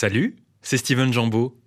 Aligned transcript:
Salut, 0.00 0.36
c'est 0.62 0.76
Steven 0.76 1.12
Jambeau. 1.12 1.58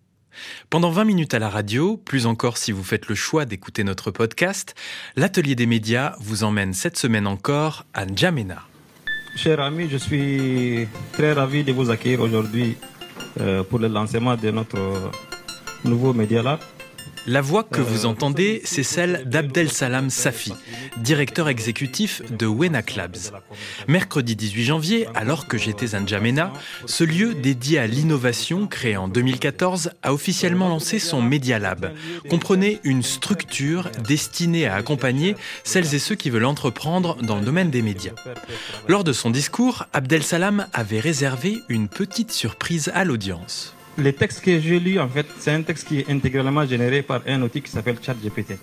Pendant 0.70 0.90
20 0.90 1.04
minutes 1.04 1.34
à 1.34 1.40
la 1.40 1.50
radio, 1.50 1.98
plus 1.98 2.28
encore 2.28 2.56
si 2.56 2.72
vous 2.72 2.82
faites 2.82 3.10
le 3.10 3.14
choix 3.14 3.44
d'écouter 3.44 3.84
notre 3.84 4.10
podcast, 4.10 4.74
l'Atelier 5.18 5.54
des 5.54 5.66
médias 5.66 6.16
vous 6.22 6.46
emmène 6.46 6.74
cette 6.74 6.98
semaine 6.98 7.28
encore 7.28 7.84
à 7.94 8.06
N'Djamena. 8.06 8.62
Chers 9.36 9.60
amis, 9.60 9.90
je 9.92 9.98
suis 9.98 10.88
très 11.12 11.34
ravi 11.34 11.66
de 11.66 11.74
vous 11.74 11.90
accueillir 11.90 12.22
aujourd'hui 12.22 12.78
euh, 13.42 13.64
pour 13.64 13.80
le 13.80 13.90
lancement 13.90 14.38
de 14.38 14.50
notre 14.50 15.12
nouveau 15.84 16.14
Media 16.14 16.42
Lab. 16.42 16.62
La 17.28 17.42
voix 17.42 17.64
que 17.64 17.82
vous 17.82 18.08
entendez, 18.08 18.62
c'est 18.66 18.82
celle 18.82 19.24
d'Abdel 19.26 19.70
Salam 19.70 20.10
Safi, 20.10 20.54
directeur 20.98 21.50
exécutif 21.50 22.24
de 22.32 22.48
Wenak 22.48 22.96
Labs. 22.96 23.32
Mercredi 23.88 24.36
18 24.36 24.64
janvier, 24.64 25.08
alors 25.14 25.48
que 25.48 25.60
j'étais 25.60 25.94
à 25.94 26.00
N'Djamena, 26.00 26.52
ce 26.88 27.04
lieu 27.04 27.36
dédié 27.36 27.78
à 27.78 27.86
l'innovation, 27.86 28.66
créé 28.66 28.98
en 28.98 29.08
2014, 29.08 29.92
a 30.02 30.14
officiellement 30.14 30.70
lancé 30.70 30.98
son 30.98 31.22
Media 31.22 31.60
Lab. 31.60 31.94
Comprenez 32.28 32.80
une 32.84 33.04
structure 33.04 33.90
destinée 34.04 34.66
à 34.66 34.74
accompagner 34.74 35.36
celles 35.64 35.94
et 35.94 36.00
ceux 36.00 36.16
qui 36.16 36.32
veulent 36.32 36.46
entreprendre 36.46 37.18
dans 37.22 37.38
le 37.38 37.46
domaine 37.46 37.70
des 37.70 37.84
médias. 37.84 38.16
Lors 38.88 39.04
de 39.04 39.14
son 39.14 39.30
discours, 39.30 39.86
Abdel 39.94 40.24
Salam 40.24 40.66
avait 40.74 41.00
réservé 41.00 41.60
une 41.70 41.88
petite 41.88 42.32
surprise 42.32 42.92
à 42.96 43.06
l'audience. 43.06 43.76
Le 44.02 44.14
texte 44.14 44.42
que 44.42 44.60
j'ai 44.60 44.80
lu, 44.80 45.00
en 45.00 45.08
fait, 45.08 45.28
c'est 45.38 45.52
un 45.52 45.62
texte 45.62 45.88
qui 45.88 46.00
est 46.00 46.10
intégralement 46.10 46.66
généré 46.66 47.04
par 47.04 47.22
un 47.28 47.40
outil 47.44 47.62
qui 47.62 47.70
s'appelle 47.70 47.98
ChatGPT. 48.02 48.58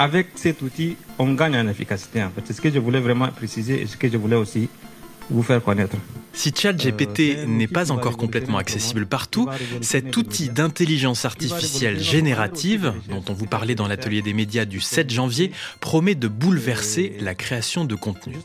Avec 0.00 0.30
cet 0.34 0.62
outil, 0.62 0.96
on 1.16 1.32
gagne 1.34 1.56
en 1.56 1.68
efficacité. 1.68 2.24
En 2.24 2.30
fait. 2.30 2.40
C'est 2.44 2.54
ce 2.54 2.60
que 2.60 2.70
je 2.72 2.80
voulais 2.80 2.98
vraiment 2.98 3.28
préciser 3.28 3.80
et 3.80 3.86
ce 3.86 3.96
que 3.96 4.08
je 4.08 4.16
voulais 4.16 4.34
aussi 4.34 4.68
vous 5.30 5.44
faire 5.44 5.62
connaître. 5.62 5.96
Si 6.34 6.52
ChatGPT 6.54 7.46
n'est 7.46 7.68
pas 7.68 7.90
encore 7.90 8.16
complètement 8.16 8.58
accessible 8.58 9.06
partout, 9.06 9.48
cet 9.80 10.16
outil 10.16 10.48
d'intelligence 10.48 11.24
artificielle 11.24 12.00
générative, 12.00 12.92
dont 13.08 13.22
on 13.28 13.32
vous 13.32 13.46
parlait 13.46 13.74
dans 13.74 13.86
l'atelier 13.86 14.20
des 14.20 14.32
médias 14.32 14.64
du 14.64 14.80
7 14.80 15.10
janvier, 15.10 15.52
promet 15.80 16.14
de 16.14 16.28
bouleverser 16.28 17.16
la 17.20 17.34
création 17.34 17.84
de 17.84 17.94
contenu. 17.94 18.36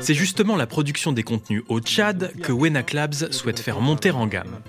C'est 0.00 0.14
justement 0.14 0.56
la 0.56 0.66
production 0.66 1.12
des 1.12 1.22
contenus 1.22 1.62
au 1.68 1.80
Tchad 1.80 2.32
que 2.42 2.52
Wenak 2.52 2.92
Labs 2.92 3.30
souhaite 3.30 3.60
faire 3.60 3.80
monter 3.80 4.10
en 4.10 4.26
gamme. 4.26 4.60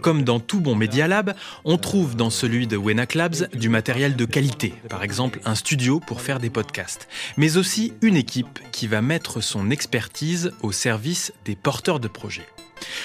Comme 0.00 0.24
dans 0.24 0.40
tout 0.40 0.60
bon 0.60 0.74
Media 0.74 1.08
Lab, 1.08 1.34
on 1.64 1.78
trouve 1.78 2.16
dans 2.16 2.30
celui 2.30 2.66
de 2.66 2.76
Wenak 2.76 3.14
Labs 3.14 3.48
du 3.54 3.68
matériel 3.68 4.16
de 4.16 4.24
qualité, 4.24 4.74
par 4.88 5.02
exemple 5.02 5.40
un 5.44 5.54
studio 5.54 6.00
pour 6.00 6.20
faire 6.20 6.40
des 6.40 6.50
podcasts, 6.50 7.08
mais 7.36 7.56
aussi 7.56 7.92
une 8.02 8.16
équipe 8.16 8.58
qui 8.72 8.86
va 8.86 9.02
mettre 9.02 9.40
son 9.40 9.70
expertise 9.70 10.52
au 10.62 10.72
service 10.72 11.32
des 11.44 11.56
porteurs 11.56 11.91
de 12.00 12.08
projets. 12.08 12.46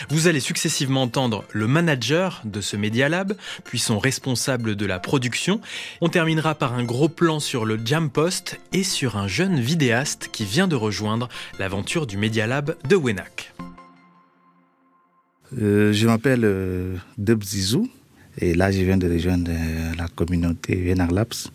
Vous 0.09 0.27
allez 0.27 0.39
successivement 0.39 1.03
entendre 1.03 1.43
le 1.51 1.67
manager 1.67 2.41
de 2.45 2.61
ce 2.61 2.75
Media 2.75 3.09
Lab, 3.09 3.35
puis 3.63 3.79
son 3.79 3.99
responsable 3.99 4.75
de 4.75 4.85
la 4.85 4.99
production. 4.99 5.61
On 6.01 6.09
terminera 6.09 6.55
par 6.55 6.73
un 6.73 6.83
gros 6.83 7.09
plan 7.09 7.39
sur 7.39 7.65
le 7.65 7.79
Jam 7.83 8.09
Post 8.09 8.59
et 8.73 8.83
sur 8.83 9.17
un 9.17 9.27
jeune 9.27 9.59
vidéaste 9.59 10.29
qui 10.31 10.45
vient 10.45 10.67
de 10.67 10.75
rejoindre 10.75 11.29
l'aventure 11.59 12.07
du 12.07 12.17
Media 12.17 12.47
Lab 12.47 12.75
de 12.87 12.95
Wenak. 12.95 13.53
Euh, 15.61 15.93
je 15.93 16.07
m'appelle 16.07 16.43
euh, 16.43 16.97
Deb 17.17 17.41
Zizou 17.41 17.89
et 18.37 18.53
là 18.53 18.69
je 18.69 18.81
viens 18.81 18.97
de 18.97 19.09
rejoindre 19.09 19.49
euh, 19.49 19.93
la 19.97 20.07
communauté 20.09 20.75
Wenak 20.75 21.11
Labs. 21.11 21.51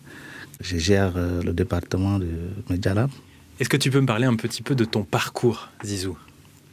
Je 0.61 0.77
gère 0.77 1.13
euh, 1.15 1.43
le 1.43 1.53
département 1.53 2.17
de 2.17 2.27
Media 2.69 2.93
Lab. 2.93 3.11
Est-ce 3.59 3.69
que 3.69 3.77
tu 3.77 3.91
peux 3.91 4.01
me 4.01 4.07
parler 4.07 4.25
un 4.25 4.35
petit 4.35 4.63
peu 4.63 4.73
de 4.73 4.83
ton 4.83 5.03
parcours, 5.03 5.69
Zizou? 5.85 6.17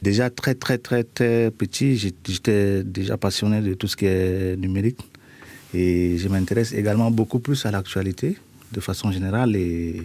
Déjà 0.01 0.31
très 0.31 0.55
très 0.55 0.79
très 0.79 1.03
très 1.03 1.51
petit, 1.51 1.95
j'étais 1.95 2.83
déjà 2.83 3.17
passionné 3.17 3.61
de 3.61 3.75
tout 3.75 3.87
ce 3.87 3.95
qui 3.95 4.05
est 4.07 4.57
numérique 4.57 4.99
et 5.75 6.17
je 6.17 6.27
m'intéresse 6.27 6.73
également 6.73 7.11
beaucoup 7.11 7.39
plus 7.39 7.65
à 7.67 7.71
l'actualité 7.71 8.37
de 8.71 8.79
façon 8.79 9.11
générale 9.11 9.55
et 9.55 10.01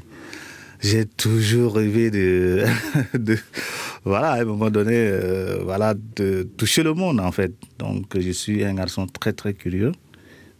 j'ai 0.82 1.06
toujours 1.06 1.76
rêvé 1.76 2.10
de, 2.10 2.64
de 3.18 3.38
voilà 4.04 4.32
à 4.32 4.42
un 4.42 4.44
moment 4.44 4.68
donné 4.68 4.92
euh, 4.94 5.60
voilà 5.64 5.94
de 5.94 6.46
toucher 6.58 6.82
le 6.82 6.92
monde 6.92 7.18
en 7.18 7.32
fait. 7.32 7.52
Donc 7.78 8.18
je 8.18 8.30
suis 8.32 8.64
un 8.64 8.74
garçon 8.74 9.06
très 9.06 9.32
très 9.32 9.54
curieux 9.54 9.92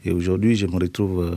et 0.05 0.13
aujourd'hui 0.13 0.57
je 0.57 0.67
me 0.67 0.77
retrouve 0.77 1.23
euh, 1.23 1.35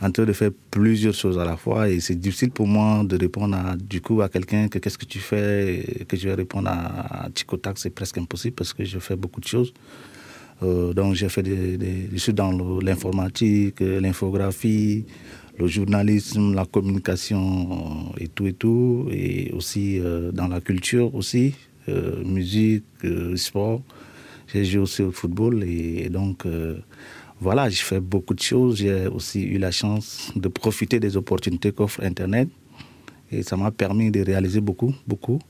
en 0.00 0.10
train 0.10 0.24
de 0.24 0.32
faire 0.32 0.50
plusieurs 0.70 1.14
choses 1.14 1.38
à 1.38 1.44
la 1.44 1.56
fois 1.56 1.88
et 1.88 2.00
c'est 2.00 2.16
difficile 2.16 2.50
pour 2.50 2.66
moi 2.66 3.04
de 3.04 3.16
répondre 3.16 3.56
à, 3.56 3.76
du 3.76 4.00
coup 4.00 4.22
à 4.22 4.28
quelqu'un 4.28 4.68
que 4.68 4.78
qu'est-ce 4.78 4.98
que 4.98 5.04
tu 5.04 5.18
fais 5.18 6.04
que 6.08 6.16
je 6.16 6.28
vais 6.28 6.34
répondre 6.34 6.68
à, 6.68 7.26
à 7.26 7.28
c'est 7.76 7.90
presque 7.90 8.18
impossible 8.18 8.54
parce 8.54 8.72
que 8.72 8.84
je 8.84 8.98
fais 8.98 9.16
beaucoup 9.16 9.40
de 9.40 9.46
choses. 9.46 9.72
Euh, 10.62 10.92
donc 10.92 11.14
j'ai 11.14 11.28
fait 11.28 11.42
des, 11.42 11.76
des, 11.76 12.08
je 12.12 12.18
suis 12.18 12.32
dans 12.32 12.52
l'informatique, 12.80 13.82
euh, 13.82 14.00
l'infographie, 14.00 15.04
le 15.58 15.66
journalisme, 15.66 16.54
la 16.54 16.64
communication 16.64 18.12
euh, 18.16 18.22
et 18.24 18.28
tout 18.28 18.46
et 18.46 18.52
tout, 18.52 19.08
et 19.10 19.52
aussi 19.52 20.00
dans 20.32 20.48
la 20.48 20.60
culture 20.60 21.14
aussi, 21.14 21.54
musique, 22.24 22.84
sport. 23.36 23.82
J'ai 24.52 24.64
joué 24.64 24.82
aussi 24.82 25.02
au 25.02 25.10
football 25.10 25.64
et, 25.64 26.08
donc 26.08 26.44
voilà, 27.40 27.68
j'ai 27.68 27.82
fait 27.82 28.00
beaucoup 28.00 28.34
de 28.34 28.40
choses. 28.40 28.76
J'ai 28.76 29.06
aussi 29.06 29.42
eu 29.42 29.58
la 29.58 29.70
chance 29.70 30.32
de 30.36 30.48
profiter 30.48 31.00
des 31.00 31.16
opportunités 31.16 31.72
qu'offre 31.72 32.02
Internet. 32.02 32.48
Et 33.30 33.42
ça 33.42 33.56
m'a 33.56 33.70
permis 33.70 34.10
de 34.10 34.20
réaliser 34.20 34.60
beaucoup, 34.60 34.94
beaucoup. 35.06 35.40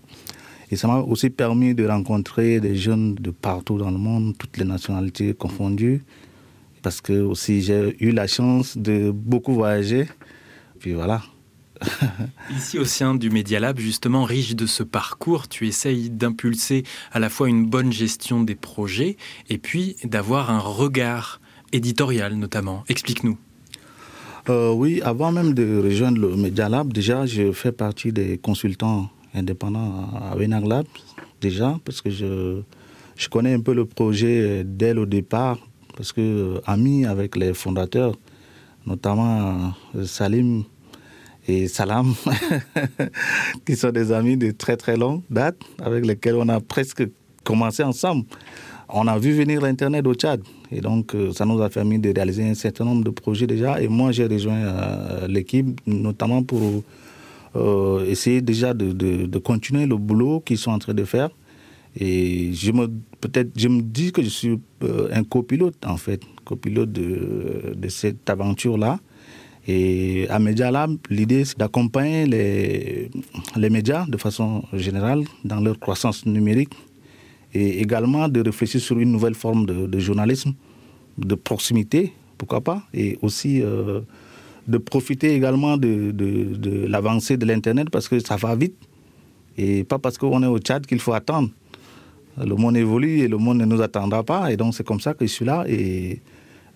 Et 0.71 0.77
ça 0.77 0.89
m'a 0.89 0.99
aussi 0.99 1.31
permis 1.31 1.75
de 1.75 1.87
rencontrer 1.87 2.61
des 2.61 2.75
jeunes 2.77 3.15
de 3.15 3.31
partout 3.31 3.79
dans 3.79 3.91
le 3.91 3.99
monde, 3.99 4.35
toutes 4.39 4.57
les 4.57 4.65
nationalités 4.65 5.35
confondues. 5.35 6.03
Parce 6.83 7.01
que 7.01 7.13
aussi 7.13 7.63
j'ai 7.63 7.97
eu 8.01 8.11
la 8.11 8.27
chance 8.27 8.77
de 8.77 9.11
beaucoup 9.11 9.55
voyager. 9.55 10.09
Puis 10.81 10.95
voilà. 10.95 11.23
Ici 12.57 12.79
au 12.79 12.85
sein 12.85 13.15
du 13.15 13.31
Media 13.31 13.61
Lab, 13.61 13.79
justement 13.79 14.25
riche 14.25 14.55
de 14.55 14.67
ce 14.67 14.83
parcours, 14.83 15.49
tu 15.49 15.67
essayes 15.67 16.09
d'impulser 16.09 16.85
à 17.13 17.19
la 17.19 17.29
fois 17.29 17.49
une 17.49 17.67
bonne 17.67 17.93
gestion 17.93 18.43
des 18.43 18.55
projets 18.55 19.17
et 19.49 19.59
puis 19.59 19.97
d'avoir 20.05 20.51
un 20.51 20.61
regard 20.61 21.41
éditorial 21.75 22.35
notamment. 22.37 22.85
Explique-nous. 22.89 23.37
Euh, 24.49 24.73
oui, 24.73 25.01
avant 25.03 25.33
même 25.33 25.55
de 25.55 25.81
rejoindre 25.83 26.19
le 26.21 26.37
Media 26.37 26.69
Lab, 26.69 26.93
déjà, 26.93 27.25
je 27.25 27.53
fais 27.53 27.73
partie 27.73 28.13
des 28.13 28.37
consultants 28.37 29.09
indépendants 29.35 30.11
à 30.15 30.37
Wenag 30.37 30.67
Lab, 30.67 30.87
déjà, 31.41 31.79
parce 31.85 32.03
que 32.03 32.11
je, 32.11 32.61
je 33.17 33.29
connais 33.29 33.55
un 33.55 33.61
peu 33.61 33.73
le 33.73 33.87
projet 33.87 34.63
dès 34.65 34.93
le 34.93 35.07
départ, 35.07 35.59
parce 35.97 36.13
que 36.13 36.21
euh, 36.21 36.61
ami 36.67 37.07
avec 37.07 37.37
les 37.37 37.55
fondateurs, 37.55 38.15
notamment 38.87 39.73
euh, 39.97 40.05
Salim 40.05 40.65
et 41.49 41.67
Salam, 41.67 42.15
qui 43.67 43.77
sont 43.77 43.93
des 43.93 44.13
amis 44.13 44.37
de 44.37 44.51
très 44.51 44.77
très 44.77 44.99
longue 44.99 45.23
date, 45.31 45.57
avec 45.83 46.05
lesquels 46.05 46.37
on 46.37 46.49
a 46.51 46.61
presque 46.61 47.05
commencé 47.45 47.83
ensemble. 47.83 48.27
On 48.89 49.07
a 49.07 49.19
vu 49.19 49.33
venir 49.33 49.63
l'Internet 49.63 50.07
au 50.07 50.15
Tchad. 50.15 50.43
Et 50.75 50.81
donc, 50.81 51.15
euh, 51.15 51.33
ça 51.33 51.47
nous 51.47 51.63
a 51.63 51.71
permis 51.71 52.01
de 52.01 52.13
réaliser 52.13 52.43
un 52.49 52.55
certain 52.55 52.85
nombre 52.85 53.05
de 53.05 53.11
projets 53.11 53.47
déjà. 53.47 53.81
Et 53.81 53.87
moi, 53.87 54.11
j'ai 54.11 54.27
rejoint 54.27 54.57
euh, 54.57 55.29
l'équipe, 55.29 55.81
notamment 55.87 56.43
pour 56.43 56.83
euh, 57.55 58.05
essayer 58.07 58.43
déjà 58.43 58.75
de, 58.75 59.39
continuer 59.39 59.87
le 59.87 59.97
boulot 59.97 60.41
qu'ils 60.41 60.59
sont 60.59 60.73
en 60.73 60.81
train 60.81 60.95
de 60.95 61.05
faire. 61.05 61.31
Et 61.97 62.53
je 62.53 62.73
me, 62.73 62.89
peut-être, 63.21 63.51
je 63.57 63.69
me 63.69 63.83
dis 63.83 64.11
que 64.11 64.21
je 64.21 64.29
suis 64.29 64.59
un 65.13 65.23
copilote, 65.23 65.77
en 65.87 65.97
fait, 65.97 66.21
copilote 66.45 66.91
de, 66.91 67.89
cette 67.89 68.29
aventure-là. 68.29 68.99
Et 69.69 70.27
à 70.29 70.41
Media 70.41 70.73
Lab, 70.73 70.97
l'idée, 71.09 71.45
c'est 71.45 71.57
d'accompagner 71.57 72.27
les, 72.27 73.71
médias 73.71 74.07
de 74.09 74.17
façon 74.17 74.65
générale 74.73 75.23
dans 75.45 75.61
leur 75.61 75.79
croissance 75.79 76.27
numérique 76.27 76.75
et 77.55 77.81
également 77.81 78.29
de 78.29 78.41
réfléchir 78.41 78.81
sur 78.81 78.99
une 78.99 79.13
nouvelle 79.13 79.37
forme 79.37 79.65
de 79.65 79.99
journalisme, 80.01 80.55
de 81.19 81.35
proximité, 81.35 82.13
pourquoi 82.39 82.61
pas, 82.61 82.83
et 82.93 83.19
aussi 83.23 83.63
euh, 83.63 84.01
de 84.67 84.79
profiter 84.79 85.35
également 85.35 85.77
de, 85.77 86.87
l'avancée 86.87 87.37
de 87.37 87.47
l'Internet 87.47 87.91
parce 87.91 88.09
que 88.09 88.19
ça 88.19 88.37
va 88.37 88.55
vite 88.57 88.77
et 89.57 89.85
pas 89.85 89.99
parce 89.99 90.19
qu'on 90.19 90.43
est 90.43 90.47
au 90.47 90.59
Tchad 90.59 90.87
qu'il 90.87 91.01
faut 91.01 91.13
attendre. 91.13 91.51
Le 92.37 92.57
monde 92.57 92.77
évolue 92.77 93.21
et 93.21 93.29
le 93.29 93.37
monde 93.37 93.59
ne 93.59 93.65
nous 93.65 93.81
attendra 93.81 94.25
pas 94.25 94.51
et 94.53 94.57
donc 94.57 94.75
c'est 94.75 94.85
comme 94.85 95.01
ça 95.01 95.15
que 95.15 95.25
je 95.25 95.31
suis 95.31 95.45
là 95.45 95.65
et 95.69 96.21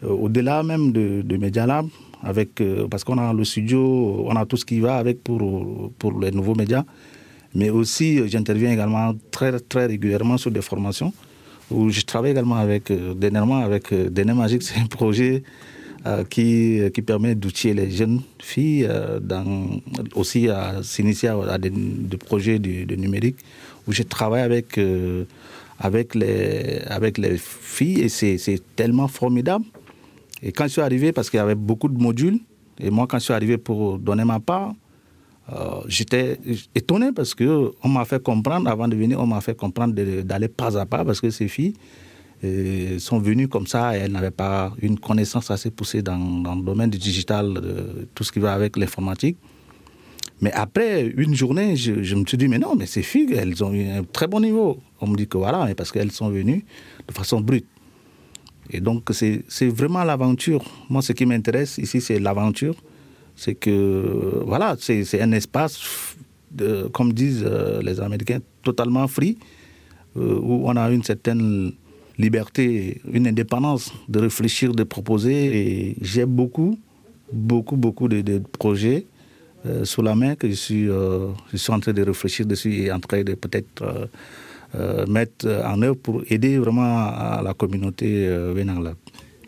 euh, 0.05 0.09
au-delà 0.09 0.63
même 0.63 0.93
de, 0.93 1.23
de 1.23 1.37
Media 1.37 1.67
Lab, 1.67 1.87
avec, 2.23 2.61
euh, 2.61 2.87
parce 2.89 3.03
qu'on 3.03 3.19
a 3.19 3.33
le 3.33 3.45
studio, 3.45 4.25
on 4.27 4.37
a 4.37 4.47
tout 4.47 4.57
ce 4.57 4.65
qui 4.65 4.79
va 4.79 4.97
avec 4.97 5.25
pour, 5.25 5.91
pour 5.99 6.21
les 6.21 6.31
nouveaux 6.31 6.55
médias. 6.55 6.85
Mais 7.55 7.71
aussi, 7.71 8.29
j'interviens 8.29 8.73
également 8.73 9.15
très, 9.31 9.59
très 9.59 9.87
régulièrement 9.87 10.37
sur 10.37 10.51
des 10.51 10.61
formations 10.63 11.13
où 11.71 11.91
je 11.91 12.01
travaille 12.03 12.33
également 12.33 12.57
avec, 12.57 12.91
euh, 12.91 13.15
dernièrement 13.15 13.59
avec 13.59 13.93
euh, 13.93 14.09
Déné 14.09 14.35
Magique. 14.35 14.63
C'est 14.69 14.81
un 14.81 14.87
projet 14.87 15.43
euh, 16.07 16.25
qui, 16.25 16.81
qui 16.95 17.03
permet 17.03 17.35
d'outiller 17.35 17.75
les 17.75 17.91
jeunes 17.91 18.21
filles 18.41 18.89
aussi 20.15 20.49
à 20.49 20.83
s'initier 20.83 21.29
à, 21.29 21.59
des, 21.59 21.71
projets 22.17 22.59
de, 22.59 22.95
numérique 22.95 23.37
où 23.87 23.93
je 23.93 24.03
travaille 24.03 24.43
avec, 24.43 24.79
avec 25.79 26.15
les, 26.15 26.81
avec 26.87 27.19
les 27.19 27.37
filles 27.39 28.03
et 28.03 28.09
c'est 28.09 28.61
tellement 28.77 29.09
formidable. 29.09 29.65
Et 30.43 30.53
quand 30.53 30.65
je 30.65 30.73
suis 30.73 30.83
arrivé, 30.83 31.11
parce 31.11 31.31
qu'il 31.31 31.39
y 31.39 31.41
avait 31.41 31.57
beaucoup 31.57 31.89
de 31.89 32.01
modules, 32.01 32.39
et 32.79 32.91
moi 32.91 33.07
quand 33.09 33.19
je 33.19 33.25
suis 33.25 33.35
arrivé 33.35 33.59
pour 33.59 33.99
donner 33.99 34.25
ma 34.25 34.39
part, 34.39 34.75
euh, 35.53 35.81
j'étais 35.87 36.39
étonné 36.75 37.13
parce 37.13 37.35
que 37.35 37.73
on 37.83 37.89
m'a 37.89 38.05
fait 38.05 38.23
comprendre, 38.23 38.69
avant 38.69 38.89
de 38.89 38.97
venir, 38.97 39.19
on 39.21 39.27
m'a 39.27 39.41
fait 39.41 39.57
comprendre 39.57 39.95
d'aller 39.95 40.49
pas 40.49 40.79
à 40.79 40.85
pas 40.85 41.05
parce 41.05 41.21
que 41.21 41.31
ces 41.31 41.49
filles 41.49 41.75
euh, 42.45 42.99
sont 42.99 43.19
venues 43.19 43.49
comme 43.49 43.67
ça 43.67 43.97
et 43.97 44.01
elles 44.01 44.13
n'avaient 44.13 44.31
pas 44.31 44.73
une 44.83 44.99
connaissance 44.99 45.51
assez 45.51 45.71
poussée 45.71 46.03
dans, 46.03 46.19
le 46.19 46.63
domaine 46.63 46.91
du 46.91 46.99
digital, 46.99 47.61
tout 48.15 48.25
ce 48.25 48.33
qui 48.33 48.41
va 48.41 48.53
avec 48.53 48.77
l'informatique. 48.77 49.39
Mais 50.41 50.53
après 50.53 51.07
une 51.17 51.35
journée, 51.35 51.77
je, 51.77 52.03
je, 52.03 52.15
me 52.15 52.25
suis 52.25 52.39
dit, 52.39 52.47
mais 52.47 52.59
non, 52.59 52.77
mais 52.77 52.87
ces 52.87 53.03
filles, 53.03 53.35
elles 53.35 53.65
ont 53.65 53.73
eu 53.73 53.89
un 53.89 54.05
très 54.05 54.27
bon 54.27 54.41
niveau. 54.41 54.79
On 55.01 55.09
me 55.09 55.17
dit 55.17 55.27
que 55.27 55.39
voilà, 55.39 55.65
mais 55.65 55.75
parce 55.75 55.91
qu'elles 55.91 56.13
sont 56.13 56.29
venues 56.29 56.65
de 57.09 57.13
façon 57.13 57.41
brute. 57.41 57.67
Et 58.71 58.81
donc, 58.81 59.09
c'est 59.13 59.69
vraiment 59.69 60.05
l'aventure. 60.05 60.63
Moi, 60.91 61.03
ce 61.03 61.13
qui 61.13 61.25
m'intéresse 61.25 61.79
ici, 61.79 62.01
c'est 62.01 62.19
l'aventure. 62.19 62.75
C'est 63.39 63.55
que, 63.55 64.43
voilà, 64.45 64.77
c'est 64.81 65.21
un 65.23 65.31
espace, 65.31 66.17
comme 66.93 67.13
disent 67.13 67.45
euh, 67.47 67.81
les 67.83 68.01
Américains, 68.01 68.41
totalement 68.65 69.07
free, 69.07 69.39
euh, 70.17 70.41
où 70.43 70.65
on 70.69 70.75
a 70.75 70.91
une 70.91 71.05
certaine 71.05 71.71
liberté, 72.19 73.01
une 73.13 73.29
indépendance 73.29 73.93
de 74.09 74.19
réfléchir, 74.19 74.73
de 74.73 74.83
proposer. 74.83 75.39
Et 75.57 75.97
j'ai 76.01 76.27
beaucoup, 76.27 76.81
beaucoup, 77.33 77.77
beaucoup 77.77 78.09
de, 78.09 78.43
projets 78.59 79.07
euh, 79.67 79.85
sous 79.85 80.03
la 80.03 80.17
main 80.17 80.35
que 80.35 80.49
je 80.49 80.55
suis, 80.55 80.87
je 80.87 81.57
suis 81.57 81.73
en 81.73 81.79
train 81.79 81.93
de 81.93 82.03
réfléchir 82.03 82.45
dessus 82.45 82.75
et 82.75 82.91
en 82.91 82.99
train 82.99 83.23
de 83.23 83.35
peut-être 83.35 84.09
mettre 85.07 85.47
en 85.65 85.81
œuvre 85.81 85.97
pour 85.97 86.25
aider 86.29 86.59
vraiment 86.59 86.99
à 87.07 87.41
la 87.45 87.55
communauté 87.55 88.27
Vénangla. 88.53 88.95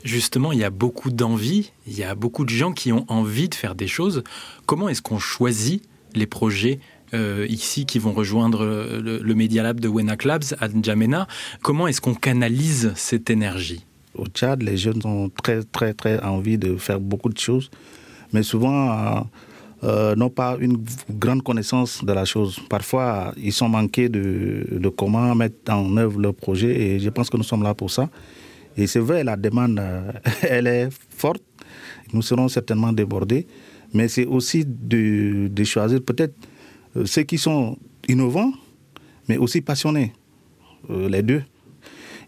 Justement, 0.04 0.52
il 0.52 0.58
y 0.58 0.64
a 0.64 0.70
beaucoup 0.70 1.10
d'envie, 1.10 1.72
il 1.86 1.96
y 1.96 2.04
a 2.04 2.14
beaucoup 2.14 2.44
de 2.44 2.50
gens 2.50 2.72
qui 2.72 2.92
ont 2.92 3.04
envie 3.08 3.48
de 3.48 3.54
faire 3.54 3.74
des 3.74 3.86
choses. 3.86 4.22
Comment 4.66 4.88
est-ce 4.88 5.02
qu'on 5.02 5.18
choisit 5.18 5.82
les 6.14 6.26
projets 6.26 6.78
ici 7.48 7.86
qui 7.86 7.98
vont 7.98 8.12
rejoindre 8.12 8.64
le, 8.64 9.18
le 9.18 9.34
Media 9.34 9.64
Lab 9.64 9.80
de 9.80 9.88
Wenak 9.88 10.24
Labs 10.24 10.54
à 10.60 10.68
N'Djamena? 10.68 11.26
Comment 11.60 11.88
est-ce 11.88 12.00
qu'on 12.00 12.14
canalise 12.14 12.92
cette 12.94 13.30
énergie? 13.30 13.84
Au 14.14 14.26
Tchad, 14.26 14.62
les 14.62 14.76
jeunes 14.76 15.00
ont 15.04 15.30
très, 15.42 15.62
très, 15.62 15.94
très 15.94 16.20
envie 16.20 16.58
de 16.58 16.76
faire 16.76 17.00
beaucoup 17.00 17.28
de 17.28 17.38
choses, 17.38 17.70
mais 18.32 18.42
souvent 18.42 19.26
euh, 19.82 20.14
n'ont 20.16 20.30
pas 20.30 20.56
une 20.60 20.84
grande 21.08 21.42
connaissance 21.42 22.04
de 22.04 22.12
la 22.12 22.24
chose. 22.24 22.58
Parfois, 22.68 23.32
ils 23.36 23.52
sont 23.52 23.68
manqués 23.68 24.08
de, 24.08 24.66
de, 24.70 24.88
comment 24.88 25.34
mettre 25.34 25.72
en 25.72 25.96
œuvre 25.96 26.20
leur 26.20 26.34
projet 26.34 26.68
et 26.68 26.98
je 27.00 27.08
pense 27.08 27.30
que 27.30 27.36
nous 27.36 27.44
sommes 27.44 27.62
là 27.62 27.72
pour 27.72 27.90
ça. 27.90 28.10
Et 28.80 28.86
c'est 28.86 28.98
vrai, 28.98 29.22
la 29.24 29.36
demande, 29.36 29.78
euh, 29.78 30.10
elle 30.42 30.66
est 30.66 30.88
forte. 31.10 31.42
Nous 32.14 32.22
serons 32.22 32.48
certainement 32.48 32.92
débordés, 32.92 33.46
mais 33.92 34.08
c'est 34.08 34.24
aussi 34.24 34.64
de, 34.66 35.48
de 35.48 35.64
choisir 35.64 36.00
peut-être 36.02 36.34
euh, 36.96 37.04
ceux 37.04 37.22
qui 37.22 37.36
sont 37.36 37.76
innovants, 38.08 38.52
mais 39.28 39.36
aussi 39.36 39.60
passionnés, 39.60 40.12
les 40.88 41.22
deux. 41.22 41.42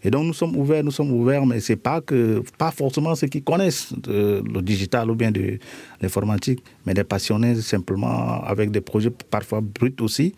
Et 0.03 0.11
donc 0.11 0.25
nous 0.25 0.33
sommes 0.33 0.55
ouverts, 0.55 0.83
nous 0.83 0.91
sommes 0.91 1.11
ouverts, 1.11 1.45
mais 1.45 1.59
c'est 1.59 1.75
pas 1.75 2.01
que 2.01 2.43
pas 2.57 2.71
forcément 2.71 3.15
ceux 3.15 3.27
qui 3.27 3.41
connaissent 3.41 3.93
le 4.05 4.61
digital 4.61 5.09
ou 5.09 5.15
bien 5.15 5.31
de 5.31 5.57
l'informatique, 6.01 6.63
mais 6.85 6.93
des 6.93 7.03
passionnés 7.03 7.55
simplement 7.55 8.43
avec 8.43 8.69
des 8.69 8.81
projets 8.81 9.09
parfois 9.09 9.61
bruts 9.61 9.95
aussi, 10.01 10.35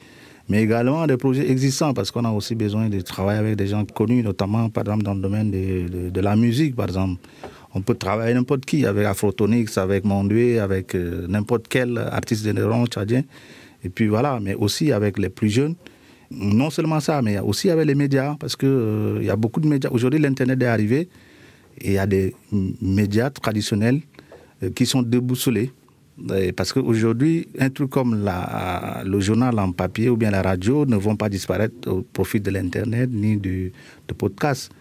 mais 0.49 0.63
également 0.63 1.07
des 1.07 1.17
projets 1.17 1.49
existants 1.49 1.93
parce 1.93 2.11
qu'on 2.11 2.25
a 2.25 2.31
aussi 2.31 2.55
besoin 2.55 2.89
de 2.89 2.99
travailler 3.01 3.39
avec 3.39 3.55
des 3.55 3.67
gens 3.67 3.83
connus, 3.85 4.23
notamment 4.23 4.69
par 4.69 4.83
exemple 4.83 5.03
dans 5.03 5.13
le 5.13 5.21
domaine 5.21 5.51
de, 5.51 6.09
de, 6.09 6.21
la 6.21 6.35
musique, 6.35 6.75
par 6.75 6.87
exemple. 6.87 7.21
On 7.73 7.81
peut 7.81 7.95
travailler 7.95 8.33
n'importe 8.33 8.65
qui, 8.65 8.85
avec 8.85 9.05
Afrotonix, 9.05 9.77
avec 9.77 10.05
Mondué, 10.05 10.59
avec 10.59 10.95
euh, 10.95 11.25
n'importe 11.27 11.67
quel 11.67 11.97
artiste 11.97 12.45
de 12.45 12.53
néron 12.53 12.85
tchadien. 12.85 13.23
Et 13.83 13.89
puis 13.89 14.07
voilà, 14.07 14.39
mais 14.41 14.53
aussi 14.53 14.91
avec 14.91 15.19
les 15.19 15.29
plus 15.29 15.49
jeunes 15.49 15.75
non 16.31 16.69
seulement 16.69 16.99
ça, 16.99 17.21
mais 17.21 17.39
aussi 17.39 17.69
avec 17.69 17.85
les 17.85 17.95
médias, 17.95 18.35
parce 18.39 18.55
qu'il 18.55 18.67
euh, 18.69 19.23
y 19.23 19.29
a 19.29 19.35
beaucoup 19.35 19.59
de 19.59 19.67
médias. 19.67 19.89
Aujourd'hui, 19.91 20.19
l'Internet 20.19 20.61
est 20.61 20.65
arrivé 20.65 21.09
et 21.79 21.87
il 21.87 21.93
y 21.93 21.97
a 21.97 22.07
des 22.07 22.35
médias 22.81 23.29
traditionnels 23.29 24.01
euh, 24.63 24.69
qui 24.69 24.85
sont 24.85 25.01
déboussolés. 25.01 25.71
Parce 26.55 26.71
qu'aujourd'hui, 26.71 27.47
un 27.59 27.69
truc 27.69 27.89
comme 27.89 28.15
le 29.05 29.19
journal 29.19 29.57
en 29.59 29.71
papier 29.71 30.09
ou 30.09 30.15
bien 30.15 30.31
la 30.31 30.41
radio 30.41 30.85
ne 30.85 30.95
vont 30.95 31.15
pas 31.15 31.29
disparaître 31.29 31.89
au 31.89 32.01
profit 32.01 32.39
de 32.39 32.51
l'Internet 32.51 33.09
ni 33.11 33.37
du, 33.37 33.73
podcast. 34.17 34.71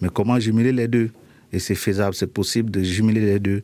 Mais 0.00 0.08
comment 0.12 0.38
jumeler 0.38 0.72
les 0.72 0.88
deux? 0.88 1.10
Et 1.52 1.58
c'est 1.58 1.74
faisable, 1.74 2.14
c'est 2.14 2.32
possible 2.32 2.70
de 2.70 2.82
jumeler 2.82 3.20
les 3.20 3.38
deux. 3.38 3.62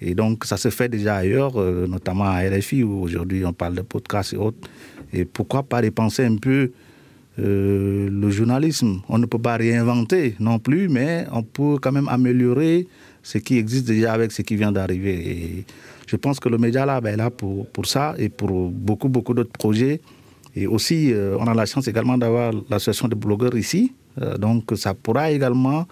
Et 0.00 0.14
donc, 0.14 0.44
ça 0.46 0.56
se 0.56 0.70
fait 0.70 0.88
déjà 0.88 1.16
ailleurs, 1.16 1.60
euh, 1.60 1.86
notamment 1.86 2.24
à 2.24 2.40
RFI, 2.40 2.82
où 2.82 3.02
aujourd'hui 3.02 3.44
on 3.44 3.52
parle 3.52 3.74
de 3.74 3.82
podcast 3.82 4.32
et 4.32 4.36
autres. 4.36 4.68
Et 5.12 5.26
pourquoi 5.26 5.62
pas 5.62 5.80
repenser 5.80 6.24
un 6.24 6.36
peu 6.36 6.70
euh, 7.38 8.08
le 8.10 8.30
journalisme? 8.30 9.00
On 9.08 9.18
ne 9.18 9.26
peut 9.26 9.38
pas 9.38 9.56
réinventer 9.56 10.36
non 10.40 10.58
plus, 10.58 10.88
mais 10.88 11.26
on 11.32 11.42
peut 11.42 11.76
quand 11.80 11.92
même 11.92 12.08
améliorer 12.08 12.86
ce 13.22 13.38
qui 13.38 13.58
existe 13.58 13.86
déjà 13.86 14.14
avec 14.14 14.32
ce 14.32 14.40
qui 14.40 14.56
vient 14.56 14.72
d'arriver. 14.72 15.66
Je 16.10 16.16
pense 16.16 16.40
que 16.40 16.48
le 16.48 16.58
Média 16.58 16.84
Lab 16.84 17.06
est 17.06 17.16
là 17.16 17.30
pour, 17.30 17.66
pour 17.68 17.86
ça 17.86 18.14
et 18.18 18.28
pour 18.28 18.50
beaucoup, 18.70 19.08
beaucoup 19.08 19.32
d'autres 19.32 19.52
projets. 19.52 20.00
Et 20.56 20.66
aussi, 20.66 21.12
euh, 21.12 21.36
on 21.38 21.46
a 21.46 21.54
la 21.54 21.66
chance 21.66 21.86
également 21.86 22.18
d'avoir 22.18 22.52
l'association 22.68 23.06
de 23.06 23.14
blogueurs 23.14 23.56
ici. 23.56 23.92
donc, 24.38 24.64
ça 24.74 24.92
pourra 24.92 25.30
également 25.30 25.86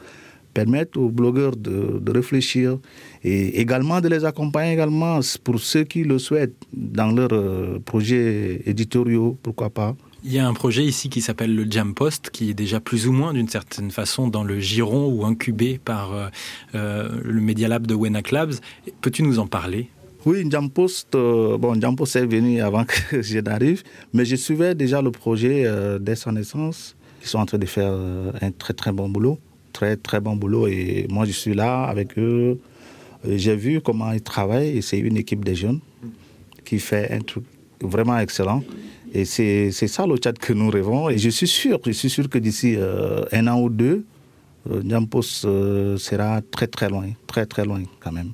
permettre 0.52 0.98
aux 0.98 1.08
blogueurs 1.08 1.56
de, 1.56 2.00
de, 2.00 2.10
réfléchir 2.10 2.78
et 3.22 3.60
également 3.60 4.00
de 4.00 4.08
les 4.08 4.24
accompagner 4.24 4.72
également 4.72 5.20
pour 5.44 5.60
ceux 5.60 5.84
qui 5.84 6.02
le 6.02 6.18
souhaitent 6.18 6.60
dans 6.72 7.12
leurs 7.12 7.32
euh, 7.32 7.78
projets 7.84 8.62
éditoriaux, 8.66 9.38
pourquoi 9.42 9.70
pas. 9.70 9.94
Il 10.24 10.32
y 10.32 10.38
a 10.40 10.48
un 10.48 10.54
projet 10.54 10.84
ici 10.84 11.08
qui 11.08 11.20
s'appelle 11.20 11.54
le 11.54 11.64
Jam 11.70 11.94
Post, 11.94 12.30
qui 12.30 12.50
est 12.50 12.54
déjà 12.54 12.80
plus 12.80 13.06
ou 13.06 13.12
moins 13.12 13.32
d'une 13.32 13.48
certaine 13.48 13.92
façon 13.92 14.26
dans 14.26 14.42
le 14.42 14.58
giron 14.58 15.06
ou 15.06 15.24
incubé 15.24 15.78
par 15.78 16.12
euh, 16.12 16.28
euh, 16.74 17.08
le 17.22 17.40
Media 17.40 17.68
Lab 17.68 17.86
de 17.86 17.94
Wenak 17.94 18.32
Labs. 18.32 18.54
Peux-tu 19.00 19.22
nous 19.22 19.38
en 19.38 19.46
parler? 19.46 19.88
Oui, 20.28 20.46
Jam 20.50 20.68
euh, 21.14 21.56
bon, 21.56 21.80
Jam 21.80 21.96
est 21.98 22.26
venu 22.26 22.60
avant 22.60 22.84
que 22.84 23.22
je 23.22 23.38
n'arrive, 23.38 23.82
mais 24.12 24.26
je 24.26 24.36
suivais 24.36 24.74
déjà 24.74 25.00
le 25.00 25.10
projet 25.10 25.62
euh, 25.64 25.98
dès 25.98 26.16
sa 26.16 26.30
naissance. 26.32 26.94
Ils 27.22 27.28
sont 27.28 27.38
en 27.38 27.46
train 27.46 27.56
de 27.56 27.64
faire 27.64 27.90
euh, 27.90 28.30
un 28.42 28.50
très 28.50 28.74
très 28.74 28.92
bon 28.92 29.08
boulot 29.08 29.38
très 29.72 29.96
très 29.96 30.20
bon 30.20 30.34
boulot 30.34 30.66
et 30.66 31.06
moi 31.08 31.24
je 31.24 31.30
suis 31.30 31.54
là 31.54 31.84
avec 31.84 32.18
eux. 32.18 32.58
J'ai 33.26 33.56
vu 33.56 33.80
comment 33.80 34.12
ils 34.12 34.20
travaillent 34.20 34.82
c'est 34.82 34.98
une 34.98 35.16
équipe 35.16 35.44
de 35.44 35.54
jeunes 35.54 35.80
qui 36.64 36.78
fait 36.78 37.10
un 37.12 37.20
truc 37.20 37.44
vraiment 37.80 38.18
excellent. 38.18 38.62
Et 39.14 39.24
c'est 39.24 39.70
ça 39.70 40.06
le 40.06 40.16
chat 40.22 40.36
que 40.36 40.52
nous 40.52 40.68
rêvons. 40.68 41.08
Et 41.08 41.16
je 41.16 41.30
suis 41.30 41.46
sûr, 41.48 41.78
je 41.86 41.92
suis 41.92 42.10
sûr 42.10 42.28
que 42.28 42.38
d'ici 42.38 42.76
un 43.32 43.46
an 43.46 43.60
ou 43.60 43.70
deux, 43.70 44.04
euh, 45.44 45.96
sera 45.96 46.42
très 46.42 46.66
très 46.66 46.88
loin, 46.88 47.08
très 47.26 47.46
très 47.46 47.64
loin 47.64 47.82
quand 48.00 48.12
même. 48.12 48.32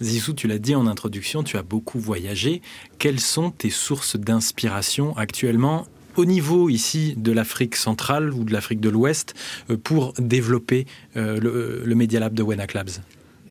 Zissou, 0.00 0.32
tu 0.32 0.46
l'as 0.46 0.58
dit 0.58 0.74
en 0.74 0.86
introduction, 0.86 1.42
tu 1.42 1.56
as 1.56 1.62
beaucoup 1.62 1.98
voyagé. 1.98 2.62
Quelles 2.98 3.20
sont 3.20 3.50
tes 3.50 3.70
sources 3.70 4.16
d'inspiration 4.16 5.16
actuellement 5.16 5.86
au 6.16 6.24
niveau 6.24 6.68
ici 6.68 7.14
de 7.16 7.32
l'Afrique 7.32 7.76
centrale 7.76 8.32
ou 8.32 8.44
de 8.44 8.52
l'Afrique 8.52 8.80
de 8.80 8.88
l'Ouest 8.88 9.34
euh, 9.70 9.76
pour 9.76 10.12
développer 10.18 10.86
euh, 11.16 11.38
le, 11.40 11.82
le 11.84 11.94
Media 11.94 12.20
Lab 12.20 12.34
de 12.34 12.42
Wenak 12.42 12.74
Labs 12.74 12.90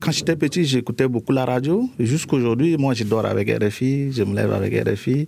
quand 0.00 0.12
j'étais 0.12 0.36
petit, 0.36 0.64
j'écoutais 0.64 1.08
beaucoup 1.08 1.32
la 1.32 1.44
radio. 1.44 1.90
Jusqu'à 1.98 2.36
aujourd'hui, 2.36 2.76
moi, 2.76 2.94
je 2.94 3.02
dors 3.02 3.26
avec 3.26 3.50
RFI, 3.50 4.12
je 4.12 4.22
me 4.22 4.32
lève 4.32 4.52
avec 4.52 4.72
RFI. 4.88 5.26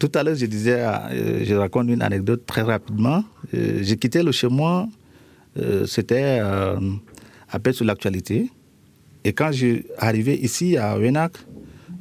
Tout 0.00 0.10
à 0.16 0.24
l'heure, 0.24 0.34
je 0.34 0.46
disais, 0.46 0.80
euh, 0.80 1.44
je 1.44 1.54
raconte 1.54 1.88
une 1.88 2.02
anecdote 2.02 2.44
très 2.44 2.62
rapidement. 2.62 3.22
J'ai 3.52 3.96
quitté 3.98 4.24
le 4.24 4.32
chez 4.32 4.48
moi, 4.48 4.88
c'était 5.86 6.40
à 6.40 7.58
peine 7.62 7.72
sur 7.74 7.84
l'actualité. 7.84 8.50
Et 9.24 9.32
quand 9.32 9.52
je 9.52 9.82
arrivé 9.98 10.34
ici 10.40 10.76
à 10.76 10.98
Wenak, 10.98 11.32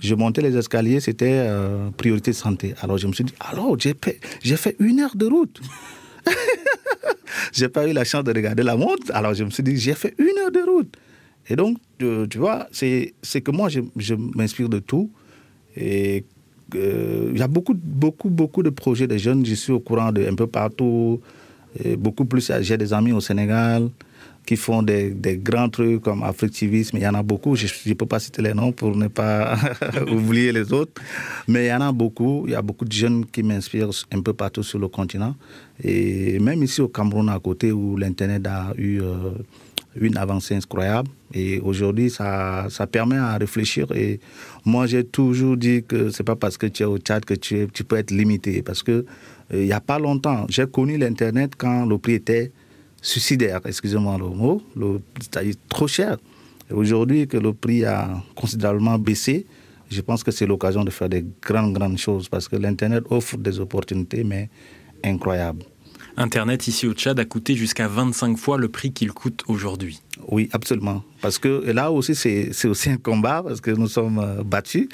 je 0.01 0.15
montais 0.15 0.41
les 0.41 0.57
escaliers, 0.57 0.99
c'était 0.99 1.45
euh, 1.45 1.89
priorité 1.95 2.33
santé. 2.33 2.73
Alors 2.81 2.97
je 2.97 3.07
me 3.07 3.13
suis 3.13 3.23
dit, 3.23 3.33
alors 3.39 3.77
j'ai 3.79 3.93
fait, 4.55 4.75
une 4.79 4.99
heure 4.99 5.15
de 5.15 5.27
route. 5.27 5.61
j'ai 7.53 7.69
pas 7.69 7.87
eu 7.87 7.93
la 7.93 8.03
chance 8.03 8.23
de 8.23 8.33
regarder 8.33 8.63
la 8.63 8.75
montre. 8.75 9.11
Alors 9.13 9.35
je 9.35 9.43
me 9.43 9.51
suis 9.51 9.61
dit, 9.61 9.77
j'ai 9.77 9.93
fait 9.93 10.15
une 10.17 10.37
heure 10.43 10.51
de 10.51 10.61
route. 10.61 10.97
Et 11.49 11.55
donc, 11.55 11.77
tu, 11.99 12.27
tu 12.29 12.37
vois, 12.39 12.67
c'est, 12.71 13.13
que 13.43 13.51
moi, 13.51 13.69
je, 13.69 14.13
m'inspire 14.15 14.69
de 14.69 14.79
tout. 14.79 15.11
Et 15.75 16.23
euh, 16.75 17.29
il 17.33 17.39
y 17.39 17.43
a 17.43 17.47
beaucoup, 17.47 17.75
beaucoup, 17.75 18.29
beaucoup 18.29 18.63
de 18.63 18.69
projets 18.69 19.07
de 19.07 19.17
jeunes. 19.17 19.45
Je 19.45 19.53
suis 19.53 19.71
au 19.71 19.79
courant 19.79 20.11
de 20.11 20.25
un 20.25 20.35
peu 20.35 20.47
partout. 20.47 21.21
Beaucoup 21.97 22.25
plus, 22.25 22.51
j'ai 22.61 22.77
des 22.77 22.91
amis 22.91 23.13
au 23.13 23.21
Sénégal. 23.21 23.89
Qui 24.45 24.55
font 24.55 24.81
des, 24.81 25.13
grands 25.41 25.69
trucs 25.69 26.01
comme 26.01 26.23
Africtivisme. 26.23 26.97
Il 26.97 27.03
y 27.03 27.07
en 27.07 27.13
a 27.13 27.23
beaucoup. 27.23 27.55
Je 27.55 27.67
ne 27.87 27.93
peux 27.93 28.05
pas 28.05 28.19
citer 28.19 28.41
les 28.41 28.53
noms 28.53 28.71
pour 28.71 28.95
ne 28.95 29.07
pas 29.07 29.57
oublier 30.11 30.51
les 30.51 30.73
autres. 30.73 31.01
Mais 31.47 31.65
il 31.65 31.69
y 31.69 31.73
en 31.73 31.81
a 31.81 31.91
beaucoup. 31.91 32.43
Il 32.47 32.53
y 32.53 32.55
a 32.55 32.61
beaucoup 32.61 32.85
de 32.85 32.91
jeunes 32.91 33.25
qui 33.25 33.43
m'inspirent 33.43 33.91
un 34.11 34.21
peu 34.21 34.33
partout 34.33 34.63
sur 34.63 34.79
le 34.79 34.87
continent. 34.87 35.35
Et 35.83 36.39
même 36.39 36.63
ici 36.63 36.81
au 36.81 36.87
Cameroun 36.87 37.29
à 37.29 37.39
côté 37.39 37.71
où 37.71 37.97
l'Internet 37.97 38.45
a 38.47 38.73
eu 38.77 39.01
euh, 39.01 39.31
une 39.95 40.17
avancée 40.17 40.55
incroyable. 40.55 41.09
Et 41.33 41.59
aujourd'hui, 41.59 42.09
ça, 42.09 42.67
ça 42.69 42.87
permet 42.87 43.17
à 43.17 43.37
réfléchir. 43.37 43.87
Et 43.93 44.19
moi, 44.65 44.85
j'ai 44.85 45.03
toujours 45.03 45.55
dit 45.55 45.83
que 45.87 46.09
c'est 46.09 46.23
pas 46.23 46.35
parce 46.35 46.57
que 46.57 46.67
tu 46.67 46.83
es 46.83 46.85
au 46.85 46.97
Tchad 46.97 47.25
que 47.25 47.35
tu, 47.35 47.67
tu 47.73 47.83
peux 47.83 47.97
être 47.97 48.11
limité. 48.11 48.61
Parce 48.63 48.83
que 48.83 48.91
euh, 48.91 49.61
il 49.61 49.65
n'y 49.65 49.73
a 49.73 49.81
pas 49.81 49.99
longtemps, 49.99 50.45
j'ai 50.49 50.67
connu 50.67 50.97
l'Internet 50.97 51.53
quand 51.57 51.85
le 51.85 51.97
prix 51.97 52.13
était 52.13 52.51
suicidaire, 53.01 53.61
excusez-moi 53.65 54.17
le 54.17 54.29
mot, 54.29 54.61
c'est-à-dire 55.19 55.55
trop 55.67 55.87
cher. 55.87 56.17
Aujourd'hui, 56.71 57.27
que 57.27 57.37
le 57.37 57.53
prix 57.53 57.83
a 57.83 58.23
considérablement 58.35 58.97
baissé, 58.97 59.45
je 59.89 59.99
pense 59.99 60.23
que 60.23 60.31
c'est 60.31 60.45
l'occasion 60.45 60.85
de 60.85 60.89
faire 60.89 61.09
des 61.09 61.25
grandes, 61.41 61.73
grandes 61.73 61.97
choses 61.97 62.29
parce 62.29 62.47
que 62.47 62.55
l'Internet 62.55 63.03
offre 63.09 63.37
des 63.37 63.59
opportunités, 63.59 64.23
mais 64.23 64.49
incroyables. 65.03 65.63
Internet 66.17 66.67
ici 66.67 66.87
au 66.87 66.93
Tchad 66.93 67.19
a 67.19 67.25
coûté 67.25 67.55
jusqu'à 67.55 67.87
25 67.87 68.37
fois 68.37 68.57
le 68.57 68.69
prix 68.69 68.91
qu'il 68.91 69.11
coûte 69.11 69.43
aujourd'hui. 69.47 70.01
Oui, 70.31 70.49
absolument. 70.53 71.03
Parce 71.21 71.37
que 71.37 71.69
là 71.71 71.91
aussi, 71.91 72.15
c'est 72.15 72.67
aussi 72.67 72.89
un 72.89 72.95
combat, 72.95 73.43
parce 73.43 73.59
que 73.59 73.71
nous 73.71 73.89
sommes 73.89 74.17
euh, 74.17 74.43
battus. 74.43 74.87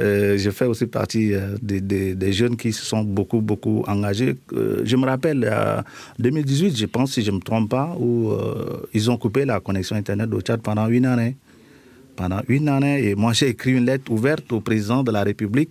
Euh, 0.00 0.36
je 0.36 0.50
fais 0.50 0.64
aussi 0.64 0.86
partie 0.86 1.32
euh, 1.34 1.56
des, 1.62 2.32
jeunes 2.32 2.56
qui 2.56 2.72
se 2.72 2.84
sont 2.84 3.04
beaucoup, 3.04 3.40
beaucoup 3.40 3.84
engagés. 3.86 4.34
je 4.50 4.96
me 4.96 5.06
rappelle, 5.06 5.48
en 5.48 5.82
2018, 6.18 6.76
je 6.76 6.86
pense, 6.86 7.12
si 7.12 7.22
je 7.22 7.30
ne 7.30 7.36
me 7.36 7.40
trompe 7.40 7.70
pas, 7.70 7.96
où 7.98 8.32
ils 8.92 9.08
ont 9.08 9.16
coupé 9.16 9.44
la 9.44 9.60
connexion 9.60 9.94
Internet 9.94 10.28
au 10.34 10.40
Tchad 10.40 10.60
pendant 10.60 10.88
une 10.88 11.06
année. 11.06 11.36
Pendant 12.16 12.40
une 12.48 12.68
année, 12.68 13.08
et 13.08 13.14
moi 13.14 13.32
j'ai 13.32 13.48
écrit 13.48 13.72
une 13.72 13.86
lettre 13.86 14.12
ouverte 14.12 14.52
au 14.52 14.60
président 14.60 15.02
de 15.02 15.10
la 15.10 15.22
République 15.22 15.70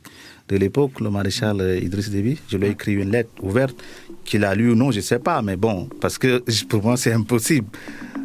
de 0.50 0.58
l'époque, 0.58 1.00
le 1.00 1.12
maréchal 1.12 1.80
Idriss 1.84 2.10
Déby. 2.10 2.40
Je 2.50 2.58
lui 2.58 2.68
ai 2.68 2.70
écrit 2.72 2.94
une 2.94 3.12
lettre 3.12 3.30
ouverte 3.44 3.76
qu'il 4.24 4.44
a 4.46 4.56
lu 4.56 4.72
ou 4.72 4.76
non, 4.76 4.92
je 4.92 4.98
ne 4.98 5.02
sais 5.02 5.20
pas, 5.20 5.42
mais 5.42 5.56
bon, 5.56 5.88
parce 6.00 6.18
que 6.18 6.44
pour 6.70 6.84
moi, 6.84 6.98
c'est 6.98 7.14
impossible. 7.14 7.68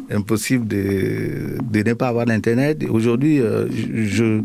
Impossible 0.09 0.67
de, 0.67 1.57
de 1.61 1.83
ne 1.83 1.93
pas 1.93 2.07
avoir 2.07 2.25
l'Internet. 2.25 2.81
Aujourd'hui, 2.89 3.41
euh, 3.41 3.67
je, 3.69 4.41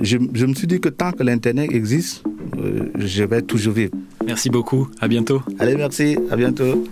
je, 0.00 0.16
je, 0.32 0.46
me 0.46 0.54
suis 0.54 0.68
dit 0.68 0.80
que 0.80 0.88
tant 0.88 1.10
que 1.10 1.24
l'Internet 1.24 1.72
existe, 1.72 2.22
euh, 2.58 2.88
je 2.94 3.24
vais 3.24 3.42
toujours 3.42 3.74
vivre. 3.74 3.92
Merci 4.24 4.48
beaucoup. 4.48 4.88
À 5.00 5.08
bientôt. 5.08 5.42
Allez, 5.58 5.74
merci. 5.74 6.16
À 6.30 6.36
bientôt. 6.36 6.86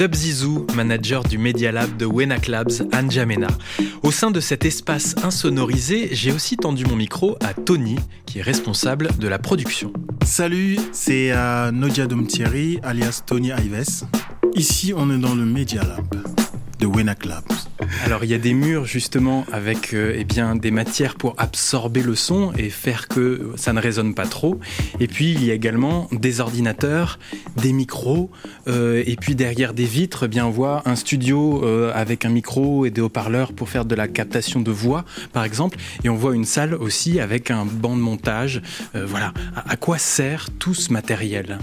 Dub 0.00 0.14
Zizou, 0.14 0.66
manager 0.74 1.22
du 1.24 1.36
Media 1.36 1.72
Lab 1.72 1.94
de 1.98 2.06
Wenak 2.06 2.46
Labs, 2.46 2.82
Anjamena. 2.90 3.48
Au 4.02 4.10
sein 4.10 4.30
de 4.30 4.40
cet 4.40 4.64
espace 4.64 5.14
insonorisé, 5.22 6.08
j'ai 6.12 6.32
aussi 6.32 6.56
tendu 6.56 6.86
mon 6.86 6.96
micro 6.96 7.36
à 7.44 7.52
Tony, 7.52 7.96
qui 8.24 8.38
est 8.38 8.42
responsable 8.42 9.10
de 9.18 9.28
la 9.28 9.38
production. 9.38 9.92
Salut, 10.24 10.78
c'est 10.92 11.32
euh, 11.32 11.70
Nodia 11.70 12.06
Domtieri, 12.06 12.80
alias 12.82 13.20
Tony 13.26 13.48
Ives. 13.50 14.04
Ici, 14.54 14.94
on 14.96 15.10
est 15.10 15.18
dans 15.18 15.34
le 15.34 15.44
Media 15.44 15.82
Lab 15.82 16.49
de 16.80 17.28
Labs. 17.28 17.44
Alors 18.04 18.24
il 18.24 18.30
y 18.30 18.34
a 18.34 18.38
des 18.38 18.54
murs 18.54 18.86
justement 18.86 19.44
avec 19.52 19.92
euh, 19.92 20.14
eh 20.16 20.24
bien 20.24 20.56
des 20.56 20.70
matières 20.70 21.14
pour 21.14 21.34
absorber 21.36 22.02
le 22.02 22.14
son 22.14 22.52
et 22.56 22.70
faire 22.70 23.06
que 23.08 23.52
ça 23.56 23.72
ne 23.72 23.80
résonne 23.80 24.14
pas 24.14 24.26
trop. 24.26 24.58
Et 24.98 25.06
puis 25.06 25.32
il 25.32 25.44
y 25.44 25.50
a 25.50 25.54
également 25.54 26.08
des 26.10 26.40
ordinateurs, 26.40 27.18
des 27.56 27.72
micros 27.72 28.30
euh, 28.66 29.02
et 29.06 29.16
puis 29.16 29.34
derrière 29.34 29.74
des 29.74 29.84
vitres, 29.84 30.24
eh 30.24 30.28
bien 30.28 30.46
on 30.46 30.50
voit 30.50 30.82
un 30.86 30.96
studio 30.96 31.62
euh, 31.64 31.92
avec 31.94 32.24
un 32.24 32.30
micro 32.30 32.86
et 32.86 32.90
des 32.90 33.02
haut-parleurs 33.02 33.52
pour 33.52 33.68
faire 33.68 33.84
de 33.84 33.94
la 33.94 34.08
captation 34.08 34.60
de 34.60 34.70
voix 34.70 35.04
par 35.32 35.44
exemple. 35.44 35.76
Et 36.02 36.08
on 36.08 36.16
voit 36.16 36.34
une 36.34 36.46
salle 36.46 36.74
aussi 36.74 37.20
avec 37.20 37.50
un 37.50 37.66
banc 37.66 37.96
de 37.96 38.02
montage. 38.02 38.62
voilà. 38.94 39.34
À, 39.54 39.72
à 39.72 39.76
quoi 39.76 39.98
sert 39.98 40.48
tout 40.58 40.74
ce 40.74 40.92
matériel? 40.92 41.58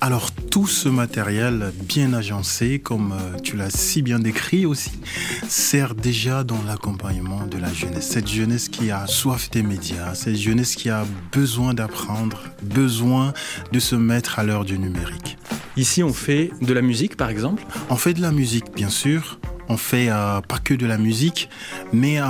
Alors 0.00 0.30
tout 0.32 0.66
ce 0.66 0.88
matériel 0.88 1.72
bien 1.88 2.12
agencé, 2.12 2.78
comme 2.78 3.14
tu 3.42 3.56
l'as 3.56 3.70
si 3.70 4.02
bien 4.02 4.18
décrit 4.18 4.35
aussi, 4.66 4.92
sert 5.48 5.94
déjà 5.94 6.44
dans 6.44 6.62
l'accompagnement 6.66 7.46
de 7.46 7.58
la 7.58 7.72
jeunesse. 7.72 8.08
Cette 8.08 8.28
jeunesse 8.28 8.68
qui 8.68 8.90
a 8.90 9.06
soif 9.06 9.50
des 9.50 9.62
médias, 9.62 10.14
cette 10.14 10.36
jeunesse 10.36 10.74
qui 10.74 10.90
a 10.90 11.04
besoin 11.32 11.74
d'apprendre, 11.74 12.38
besoin 12.62 13.32
de 13.72 13.78
se 13.78 13.96
mettre 13.96 14.38
à 14.38 14.44
l'heure 14.44 14.64
du 14.64 14.78
numérique. 14.78 15.36
Ici, 15.76 16.02
on 16.02 16.12
fait 16.12 16.50
de 16.62 16.72
la 16.72 16.82
musique, 16.82 17.16
par 17.16 17.28
exemple? 17.28 17.64
On 17.90 17.96
fait 17.96 18.14
de 18.14 18.22
la 18.22 18.30
musique, 18.30 18.66
bien 18.74 18.88
sûr. 18.88 19.38
On 19.68 19.76
fait 19.76 20.08
euh, 20.10 20.40
pas 20.42 20.58
que 20.58 20.74
de 20.74 20.86
la 20.86 20.96
musique, 20.96 21.48
mais 21.92 22.20
euh, 22.20 22.24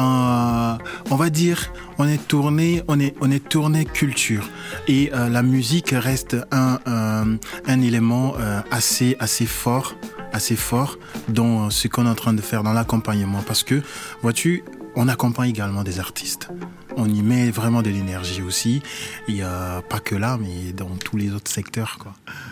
on 1.11 1.17
va 1.17 1.29
dire 1.29 1.71
on 1.99 2.09
est 2.09 2.27
tourné, 2.27 2.83
on 2.89 2.99
est 2.99 3.15
on 3.21 3.31
est 3.31 3.47
tourné 3.47 3.85
culture 3.85 4.49
et 4.89 5.11
euh, 5.13 5.29
la 5.29 5.43
musique 5.43 5.91
reste 5.91 6.37
un 6.51 6.79
un 7.67 7.83
élément 7.83 8.35
assez 8.71 9.17
assez 9.19 9.45
fort 9.45 9.97
assez 10.37 10.57
fort 10.57 10.99
dans 11.29 11.71
ce 11.71 11.89
qu'on 11.89 12.07
est 12.07 12.11
en 12.11 12.15
train 12.15 12.35
de 12.35 12.43
faire 12.43 12.63
dans 12.63 12.73
l'accompagnement. 12.73 13.43
Parce 13.43 13.63
que, 13.63 13.83
vois-tu, 14.23 14.63
on 14.95 15.09
accompagne 15.09 15.51
également 15.51 15.83
des 15.83 15.99
artistes. 15.99 16.49
On 16.97 17.07
y 17.07 17.23
met 17.23 17.51
vraiment 17.51 17.83
de 17.83 17.91
l'énergie 17.91 18.41
aussi. 18.41 18.81
Il 19.29 19.43
a 19.43 19.83
pas 19.83 19.99
que 19.99 20.15
là, 20.15 20.39
mais 20.41 20.73
dans 20.73 20.97
tous 20.97 21.19
les 21.19 21.33
autres 21.33 21.51
secteurs. 21.51 21.99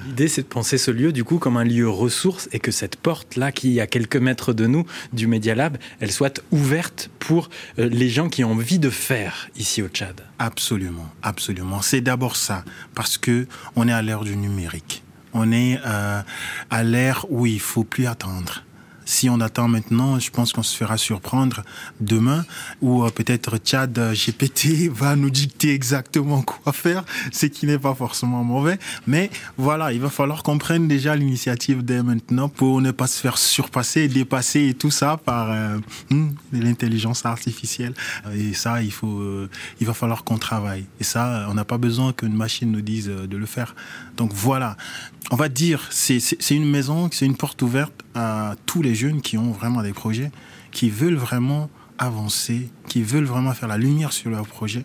L'idée, 0.06 0.28
c'est 0.28 0.42
de 0.42 0.46
penser 0.46 0.76
ce 0.76 0.90
lieu, 0.90 1.12
du 1.12 1.24
coup, 1.24 1.38
comme 1.38 1.56
un 1.56 1.64
lieu 1.64 1.88
ressource 1.88 2.50
et 2.52 2.58
que 2.58 2.70
cette 2.70 2.96
porte-là, 2.96 3.52
qui 3.52 3.78
est 3.78 3.80
à 3.80 3.86
quelques 3.86 4.16
mètres 4.16 4.52
de 4.52 4.66
nous, 4.66 4.84
du 5.14 5.26
Media 5.26 5.54
Lab, 5.54 5.78
elle 6.00 6.12
soit 6.12 6.42
ouverte 6.50 7.10
pour 7.18 7.48
euh, 7.78 7.88
les 7.88 8.10
gens 8.10 8.28
qui 8.28 8.44
ont 8.44 8.52
envie 8.52 8.78
de 8.78 8.90
faire 8.90 9.48
ici 9.56 9.80
au 9.80 9.88
Tchad. 9.88 10.20
Absolument, 10.38 11.08
absolument. 11.22 11.80
C'est 11.80 12.02
d'abord 12.02 12.36
ça, 12.36 12.64
parce 12.94 13.16
que 13.16 13.46
on 13.76 13.88
est 13.88 13.92
à 13.92 14.02
l'ère 14.02 14.24
du 14.24 14.36
numérique. 14.36 15.03
On 15.34 15.50
est 15.50 15.80
euh, 15.84 16.22
à 16.70 16.82
l'ère 16.84 17.26
où 17.28 17.44
il 17.44 17.60
faut 17.60 17.84
plus 17.84 18.06
attendre. 18.06 18.62
Si 19.06 19.28
on 19.28 19.40
attend 19.40 19.68
maintenant, 19.68 20.18
je 20.18 20.30
pense 20.30 20.54
qu'on 20.54 20.62
se 20.62 20.74
fera 20.74 20.96
surprendre 20.96 21.62
demain, 22.00 22.46
ou 22.80 23.04
euh, 23.04 23.10
peut-être 23.10 23.58
Tchad 23.58 23.98
euh, 23.98 24.14
GPT 24.14 24.88
va 24.90 25.14
nous 25.14 25.28
dicter 25.28 25.74
exactement 25.74 26.40
quoi 26.62 26.72
faire, 26.72 27.04
ce 27.30 27.44
qui 27.44 27.66
n'est 27.66 27.78
pas 27.78 27.94
forcément 27.94 28.42
mauvais. 28.44 28.78
Mais 29.06 29.30
voilà, 29.58 29.92
il 29.92 30.00
va 30.00 30.08
falloir 30.08 30.42
qu'on 30.42 30.56
prenne 30.56 30.88
déjà 30.88 31.16
l'initiative 31.16 31.84
dès 31.84 32.02
maintenant 32.02 32.48
pour 32.48 32.80
ne 32.80 32.92
pas 32.92 33.06
se 33.06 33.20
faire 33.20 33.36
surpasser, 33.36 34.08
dépasser 34.08 34.68
et 34.68 34.74
tout 34.74 34.90
ça 34.90 35.18
par 35.18 35.54
hmm, 36.10 36.30
l'intelligence 36.52 37.26
artificielle. 37.26 37.92
Et 38.34 38.54
ça, 38.54 38.82
il 38.82 38.92
faut, 38.92 39.22
il 39.80 39.86
va 39.86 39.92
falloir 39.92 40.24
qu'on 40.24 40.38
travaille. 40.38 40.86
Et 40.98 41.04
ça, 41.04 41.46
on 41.50 41.54
n'a 41.54 41.64
pas 41.64 41.78
besoin 41.78 42.12
qu'une 42.12 42.34
machine 42.34 42.70
nous 42.70 42.80
dise 42.80 43.08
de 43.08 43.36
le 43.36 43.46
faire. 43.46 43.74
Donc 44.16 44.32
voilà, 44.32 44.76
on 45.34 45.36
va 45.36 45.48
dire, 45.48 45.88
c'est 45.90 46.20
une 46.52 46.70
maison, 46.70 47.08
c'est 47.10 47.26
une 47.26 47.36
porte 47.36 47.60
ouverte 47.60 48.04
à 48.14 48.54
tous 48.66 48.82
les 48.82 48.94
jeunes 48.94 49.20
qui 49.20 49.36
ont 49.36 49.50
vraiment 49.50 49.82
des 49.82 49.92
projets, 49.92 50.30
qui 50.70 50.90
veulent 50.90 51.16
vraiment 51.16 51.68
avancer, 51.98 52.68
qui 52.86 53.02
veulent 53.02 53.24
vraiment 53.24 53.52
faire 53.52 53.68
la 53.68 53.76
lumière 53.76 54.12
sur 54.12 54.30
leur 54.30 54.46
projet, 54.46 54.84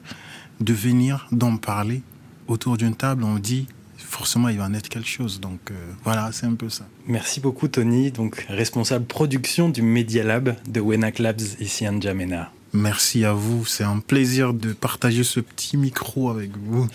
de 0.59 0.73
venir, 0.73 1.27
d'en 1.31 1.57
parler. 1.57 2.01
Autour 2.47 2.77
d'une 2.77 2.95
table, 2.95 3.25
on 3.25 3.35
dit 3.35 3.67
forcément 3.99 4.49
il 4.49 4.57
va 4.57 4.65
en 4.65 4.73
être 4.73 4.89
quelque 4.89 5.07
chose. 5.07 5.39
Donc 5.39 5.59
euh, 5.69 5.75
voilà, 6.03 6.31
c'est 6.31 6.47
un 6.47 6.55
peu 6.55 6.69
ça. 6.69 6.87
Merci 7.05 7.41
beaucoup 7.41 7.67
Tony, 7.67 8.09
donc 8.09 8.43
responsable 8.49 9.05
production 9.05 9.69
du 9.69 9.83
Media 9.83 10.23
Lab 10.23 10.55
de 10.67 10.79
Wenak 10.79 11.19
Labs 11.19 11.41
ici 11.59 11.87
en 11.87 12.01
Jamena. 12.01 12.51
Merci 12.73 13.23
à 13.23 13.33
vous, 13.33 13.65
c'est 13.65 13.83
un 13.83 13.99
plaisir 13.99 14.55
de 14.55 14.73
partager 14.73 15.23
ce 15.23 15.41
petit 15.41 15.77
micro 15.77 16.31
avec 16.31 16.57
vous. 16.57 16.87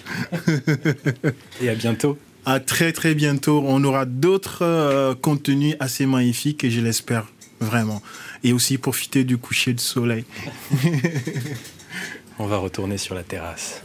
Et 1.62 1.68
à 1.68 1.76
bientôt. 1.76 2.18
À 2.46 2.60
très 2.60 2.92
très 2.92 3.14
bientôt. 3.14 3.62
On 3.66 3.82
aura 3.84 4.04
d'autres 4.04 4.62
euh, 4.62 5.14
contenus 5.14 5.76
assez 5.80 6.06
magnifiques 6.06 6.64
et 6.64 6.70
je 6.70 6.80
l'espère 6.80 7.26
vraiment. 7.60 8.02
Et 8.42 8.52
aussi 8.52 8.78
profiter 8.78 9.24
du 9.24 9.38
coucher 9.38 9.72
de 9.72 9.80
soleil. 9.80 10.24
On 12.38 12.46
va 12.46 12.56
retourner 12.58 12.98
sur 12.98 13.14
la 13.14 13.22
terrasse. 13.22 13.82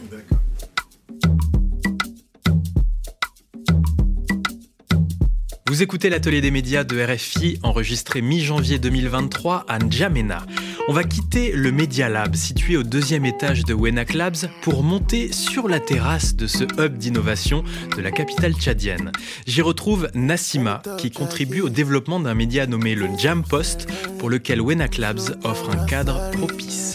Vous 5.70 5.84
écoutez 5.84 6.10
l'atelier 6.10 6.40
des 6.40 6.50
médias 6.50 6.82
de 6.82 7.00
RFI 7.00 7.60
enregistré 7.62 8.22
mi-janvier 8.22 8.80
2023 8.80 9.66
à 9.68 9.78
N'Djamena. 9.78 10.44
On 10.88 10.92
va 10.92 11.04
quitter 11.04 11.52
le 11.52 11.70
Media 11.70 12.08
Lab 12.08 12.34
situé 12.34 12.76
au 12.76 12.82
deuxième 12.82 13.24
étage 13.24 13.64
de 13.64 13.72
Wenak 13.72 14.14
Labs 14.14 14.48
pour 14.62 14.82
monter 14.82 15.30
sur 15.30 15.68
la 15.68 15.78
terrasse 15.78 16.34
de 16.34 16.48
ce 16.48 16.64
hub 16.64 16.98
d'innovation 16.98 17.62
de 17.96 18.02
la 18.02 18.10
capitale 18.10 18.54
tchadienne. 18.54 19.12
J'y 19.46 19.62
retrouve 19.62 20.10
Nassima 20.12 20.82
qui 20.98 21.12
contribue 21.12 21.60
au 21.60 21.68
développement 21.68 22.18
d'un 22.18 22.34
média 22.34 22.66
nommé 22.66 22.96
le 22.96 23.06
Jam 23.16 23.44
Post 23.44 23.86
pour 24.18 24.28
lequel 24.28 24.60
Wenak 24.60 24.98
Labs 24.98 25.38
offre 25.44 25.70
un 25.70 25.86
cadre 25.86 26.32
propice. 26.32 26.94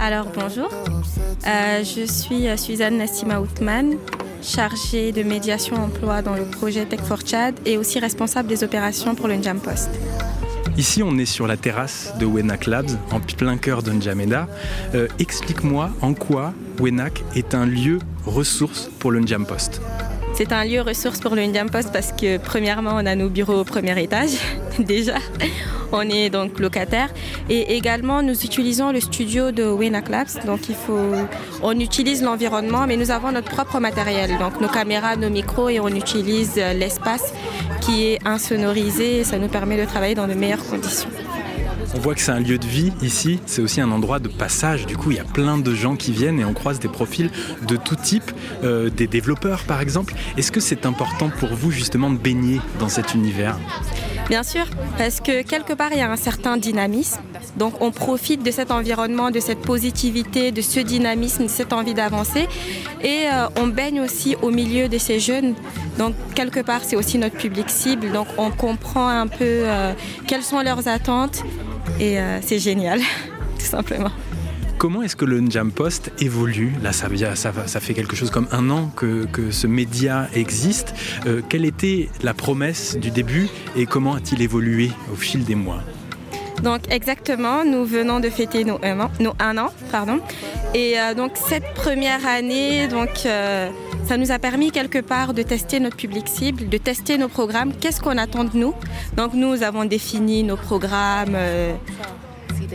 Alors 0.00 0.26
bonjour, 0.34 0.70
euh, 1.46 1.84
je 1.84 2.04
suis 2.04 2.48
euh, 2.48 2.56
Suzanne 2.56 2.98
Nassima 2.98 3.38
Outman. 3.40 3.96
Chargée 4.44 5.10
de 5.10 5.22
médiation 5.22 5.76
emploi 5.76 6.22
dans 6.22 6.34
le 6.34 6.44
projet 6.44 6.84
Tech 6.84 7.00
for 7.00 7.20
Chad 7.24 7.54
et 7.64 7.78
aussi 7.78 7.98
responsable 7.98 8.48
des 8.48 8.62
opérations 8.62 9.14
pour 9.14 9.26
le 9.26 9.36
Njam 9.36 9.58
Post. 9.58 9.90
Ici, 10.76 11.02
on 11.02 11.16
est 11.18 11.24
sur 11.24 11.46
la 11.46 11.56
terrasse 11.56 12.12
de 12.18 12.26
Wenak 12.26 12.66
Labs, 12.66 12.90
en 13.12 13.20
plein 13.20 13.56
cœur 13.56 13.82
de 13.82 13.92
N'Djamena. 13.92 14.48
Euh, 14.94 15.08
explique-moi 15.18 15.90
en 16.00 16.14
quoi 16.14 16.52
Wenak 16.80 17.22
est 17.36 17.54
un 17.54 17.64
lieu 17.64 18.00
ressource 18.26 18.90
pour 18.98 19.12
le 19.12 19.20
Njam 19.20 19.46
Post. 19.46 19.80
C'est 20.36 20.50
un 20.50 20.64
lieu 20.64 20.80
ressource 20.80 21.20
pour 21.20 21.36
le 21.36 21.42
Indian 21.42 21.66
Post 21.68 21.92
parce 21.92 22.10
que 22.10 22.38
premièrement, 22.38 22.90
on 22.94 23.06
a 23.06 23.14
nos 23.14 23.28
bureaux 23.28 23.60
au 23.60 23.64
premier 23.64 24.02
étage 24.02 24.32
déjà. 24.80 25.14
On 25.92 26.02
est 26.02 26.28
donc 26.28 26.58
locataire 26.58 27.08
et 27.48 27.76
également 27.76 28.20
nous 28.20 28.44
utilisons 28.44 28.90
le 28.90 28.98
studio 28.98 29.52
de 29.52 29.62
Wenak 29.62 30.08
Labs. 30.08 30.44
Donc 30.44 30.68
il 30.68 30.74
faut, 30.74 31.12
on 31.62 31.78
utilise 31.78 32.20
l'environnement, 32.20 32.84
mais 32.88 32.96
nous 32.96 33.12
avons 33.12 33.30
notre 33.30 33.48
propre 33.48 33.78
matériel, 33.78 34.36
donc 34.38 34.60
nos 34.60 34.68
caméras, 34.68 35.14
nos 35.14 35.30
micros 35.30 35.68
et 35.68 35.78
on 35.78 35.88
utilise 35.88 36.56
l'espace 36.56 37.32
qui 37.80 38.06
est 38.06 38.26
insonorisé. 38.26 39.22
Ça 39.22 39.38
nous 39.38 39.48
permet 39.48 39.80
de 39.80 39.84
travailler 39.84 40.16
dans 40.16 40.26
de 40.26 40.34
meilleures 40.34 40.66
conditions. 40.66 41.10
On 41.96 41.98
voit 42.00 42.14
que 42.14 42.20
c'est 42.20 42.32
un 42.32 42.40
lieu 42.40 42.58
de 42.58 42.66
vie 42.66 42.92
ici, 43.02 43.38
c'est 43.46 43.62
aussi 43.62 43.80
un 43.80 43.90
endroit 43.92 44.18
de 44.18 44.28
passage. 44.28 44.84
Du 44.84 44.96
coup, 44.96 45.12
il 45.12 45.16
y 45.16 45.20
a 45.20 45.24
plein 45.24 45.58
de 45.58 45.74
gens 45.74 45.94
qui 45.94 46.12
viennent 46.12 46.40
et 46.40 46.44
on 46.44 46.52
croise 46.52 46.80
des 46.80 46.88
profils 46.88 47.30
de 47.68 47.76
tout 47.76 47.94
type, 47.94 48.32
euh, 48.64 48.90
des 48.90 49.06
développeurs 49.06 49.62
par 49.62 49.80
exemple. 49.80 50.14
Est-ce 50.36 50.50
que 50.50 50.60
c'est 50.60 50.86
important 50.86 51.30
pour 51.30 51.50
vous 51.50 51.70
justement 51.70 52.10
de 52.10 52.18
baigner 52.18 52.60
dans 52.80 52.88
cet 52.88 53.14
univers? 53.14 53.56
Bien 54.28 54.42
sûr, 54.42 54.64
parce 54.96 55.20
que 55.20 55.42
quelque 55.42 55.74
part, 55.74 55.90
il 55.92 55.98
y 55.98 56.00
a 56.00 56.10
un 56.10 56.16
certain 56.16 56.56
dynamisme. 56.56 57.20
Donc 57.56 57.74
on 57.80 57.90
profite 57.90 58.42
de 58.42 58.50
cet 58.50 58.70
environnement, 58.70 59.30
de 59.30 59.38
cette 59.38 59.60
positivité, 59.60 60.50
de 60.50 60.62
ce 60.62 60.80
dynamisme, 60.80 61.44
de 61.44 61.48
cette 61.48 61.72
envie 61.72 61.94
d'avancer. 61.94 62.48
Et 63.02 63.26
euh, 63.30 63.46
on 63.56 63.66
baigne 63.66 64.00
aussi 64.00 64.34
au 64.40 64.50
milieu 64.50 64.88
de 64.88 64.98
ces 64.98 65.20
jeunes. 65.20 65.54
Donc 65.98 66.14
quelque 66.34 66.60
part, 66.60 66.80
c'est 66.82 66.96
aussi 66.96 67.18
notre 67.18 67.36
public 67.36 67.68
cible. 67.68 68.12
Donc 68.12 68.26
on 68.38 68.50
comprend 68.50 69.08
un 69.08 69.26
peu 69.26 69.36
euh, 69.42 69.92
quelles 70.26 70.42
sont 70.42 70.60
leurs 70.60 70.88
attentes. 70.88 71.44
Et 72.00 72.18
euh, 72.18 72.40
c'est 72.42 72.58
génial, 72.58 73.00
tout 73.58 73.66
simplement. 73.66 74.10
Comment 74.78 75.02
est-ce 75.02 75.16
que 75.16 75.24
le 75.24 75.40
Njam 75.40 75.70
Post 75.70 76.10
évolue 76.18 76.72
Là, 76.82 76.92
ça, 76.92 77.08
ça, 77.36 77.52
ça, 77.66 77.80
fait 77.80 77.94
quelque 77.94 78.16
chose 78.16 78.30
comme 78.30 78.48
un 78.50 78.68
an 78.70 78.90
que, 78.96 79.24
que 79.24 79.50
ce 79.50 79.66
média 79.66 80.28
existe. 80.34 80.94
Euh, 81.26 81.40
quelle 81.48 81.64
était 81.64 82.10
la 82.22 82.34
promesse 82.34 82.98
du 82.98 83.10
début 83.10 83.48
et 83.76 83.86
comment 83.86 84.14
a-t-il 84.14 84.42
évolué 84.42 84.90
au 85.12 85.16
fil 85.16 85.44
des 85.44 85.54
mois? 85.54 85.80
Donc 86.62 86.80
exactement, 86.90 87.64
nous 87.64 87.84
venons 87.84 88.20
de 88.20 88.30
fêter 88.30 88.64
nos 88.64 88.78
un 88.82 89.00
an, 89.00 89.10
nos 89.20 89.34
un 89.38 89.58
an 89.58 89.68
pardon. 89.90 90.20
Et 90.74 90.98
euh, 90.98 91.14
donc 91.14 91.32
cette 91.34 91.74
première 91.74 92.26
année, 92.26 92.88
donc 92.88 93.10
euh, 93.26 93.70
ça 94.06 94.16
nous 94.16 94.30
a 94.30 94.38
permis 94.38 94.70
quelque 94.70 94.98
part 94.98 95.34
de 95.34 95.42
tester 95.42 95.80
notre 95.80 95.96
public 95.96 96.28
cible, 96.28 96.68
de 96.68 96.78
tester 96.78 97.16
nos 97.18 97.28
programmes. 97.28 97.72
Qu'est-ce 97.74 98.00
qu'on 98.00 98.18
attend 98.18 98.44
de 98.44 98.56
nous? 98.56 98.74
Donc 99.16 99.34
nous 99.34 99.62
avons 99.62 99.84
défini 99.84 100.42
nos 100.42 100.56
programmes. 100.56 101.34
Euh, 101.34 101.74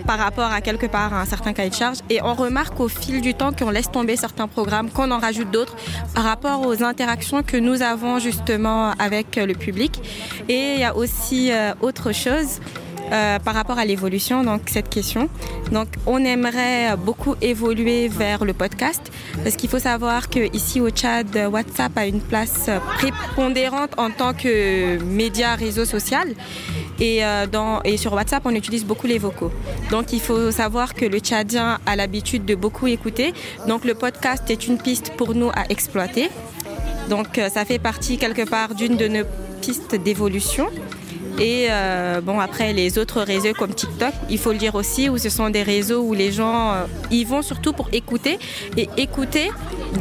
par 0.05 0.19
rapport 0.19 0.51
à 0.51 0.62
quelque 0.62 0.86
part 0.86 1.13
à 1.13 1.21
un 1.21 1.25
certain 1.25 1.53
cahier 1.53 1.69
de 1.69 1.75
charge. 1.75 1.98
Et 2.09 2.21
on 2.21 2.33
remarque 2.33 2.79
au 2.79 2.88
fil 2.88 3.21
du 3.21 3.33
temps 3.33 3.51
qu'on 3.51 3.69
laisse 3.69 3.91
tomber 3.91 4.15
certains 4.15 4.48
programmes, 4.48 4.89
qu'on 4.89 5.12
en 5.12 5.19
rajoute 5.19 5.51
d'autres 5.51 5.75
par 6.13 6.24
rapport 6.24 6.65
aux 6.65 6.83
interactions 6.83 7.43
que 7.43 7.57
nous 7.57 7.81
avons 7.81 8.19
justement 8.19 8.91
avec 8.91 9.36
le 9.36 9.53
public. 9.53 10.00
Et 10.48 10.75
il 10.75 10.79
y 10.79 10.83
a 10.83 10.95
aussi 10.95 11.51
euh, 11.51 11.74
autre 11.81 12.12
chose. 12.13 12.59
Euh, 13.11 13.39
par 13.39 13.55
rapport 13.55 13.79
à 13.79 13.85
l'évolution, 13.85 14.43
donc 14.43 14.61
cette 14.67 14.89
question. 14.89 15.29
Donc, 15.71 15.87
on 16.05 16.23
aimerait 16.23 16.95
beaucoup 16.95 17.35
évoluer 17.41 18.07
vers 18.07 18.45
le 18.45 18.53
podcast 18.53 19.11
parce 19.43 19.55
qu'il 19.55 19.69
faut 19.69 19.79
savoir 19.79 20.29
que 20.29 20.55
ici 20.55 20.79
au 20.79 20.89
Tchad, 20.89 21.27
WhatsApp 21.51 21.97
a 21.97 22.05
une 22.05 22.21
place 22.21 22.69
prépondérante 22.97 23.91
en 23.97 24.11
tant 24.11 24.33
que 24.33 25.01
média 25.03 25.55
réseau 25.55 25.85
social. 25.85 26.35
Et, 26.99 27.23
euh, 27.25 27.45
et 27.85 27.97
sur 27.97 28.13
WhatsApp, 28.13 28.43
on 28.45 28.53
utilise 28.53 28.85
beaucoup 28.85 29.07
les 29.07 29.17
vocaux. 29.17 29.51
Donc 29.89 30.13
il 30.13 30.19
faut 30.19 30.51
savoir 30.51 30.93
que 30.93 31.05
le 31.05 31.19
Tchadien 31.19 31.79
a 31.85 31.95
l'habitude 31.95 32.45
de 32.45 32.55
beaucoup 32.55 32.87
écouter. 32.87 33.33
Donc 33.67 33.85
le 33.85 33.95
podcast 33.95 34.43
est 34.49 34.67
une 34.67 34.77
piste 34.77 35.13
pour 35.17 35.33
nous 35.33 35.49
à 35.49 35.65
exploiter. 35.69 36.29
Donc 37.09 37.37
euh, 37.37 37.49
ça 37.49 37.65
fait 37.65 37.79
partie 37.79 38.17
quelque 38.17 38.47
part 38.47 38.75
d'une 38.75 38.97
de 38.97 39.07
nos 39.07 39.23
pistes 39.61 39.95
d'évolution. 39.95 40.67
Et 41.39 41.67
euh, 41.69 42.19
bon, 42.22 42.39
après, 42.39 42.74
les 42.74 42.98
autres 42.98 43.22
réseaux 43.22 43.53
comme 43.53 43.73
TikTok, 43.73 44.13
il 44.30 44.38
faut 44.38 44.52
le 44.52 44.58
dire 44.58 44.75
aussi, 44.75 45.10
où 45.10 45.17
ce 45.17 45.30
sont 45.30 45.49
des 45.49 45.63
réseaux 45.63 46.02
où 46.02 46.13
les 46.13 46.32
gens 46.32 46.73
euh, 46.73 46.86
y 47.12 47.23
vont 47.23 47.41
surtout 47.41 47.71
pour 47.71 47.89
écouter 47.93 48.38
et 48.75 48.89
écouter 48.97 49.49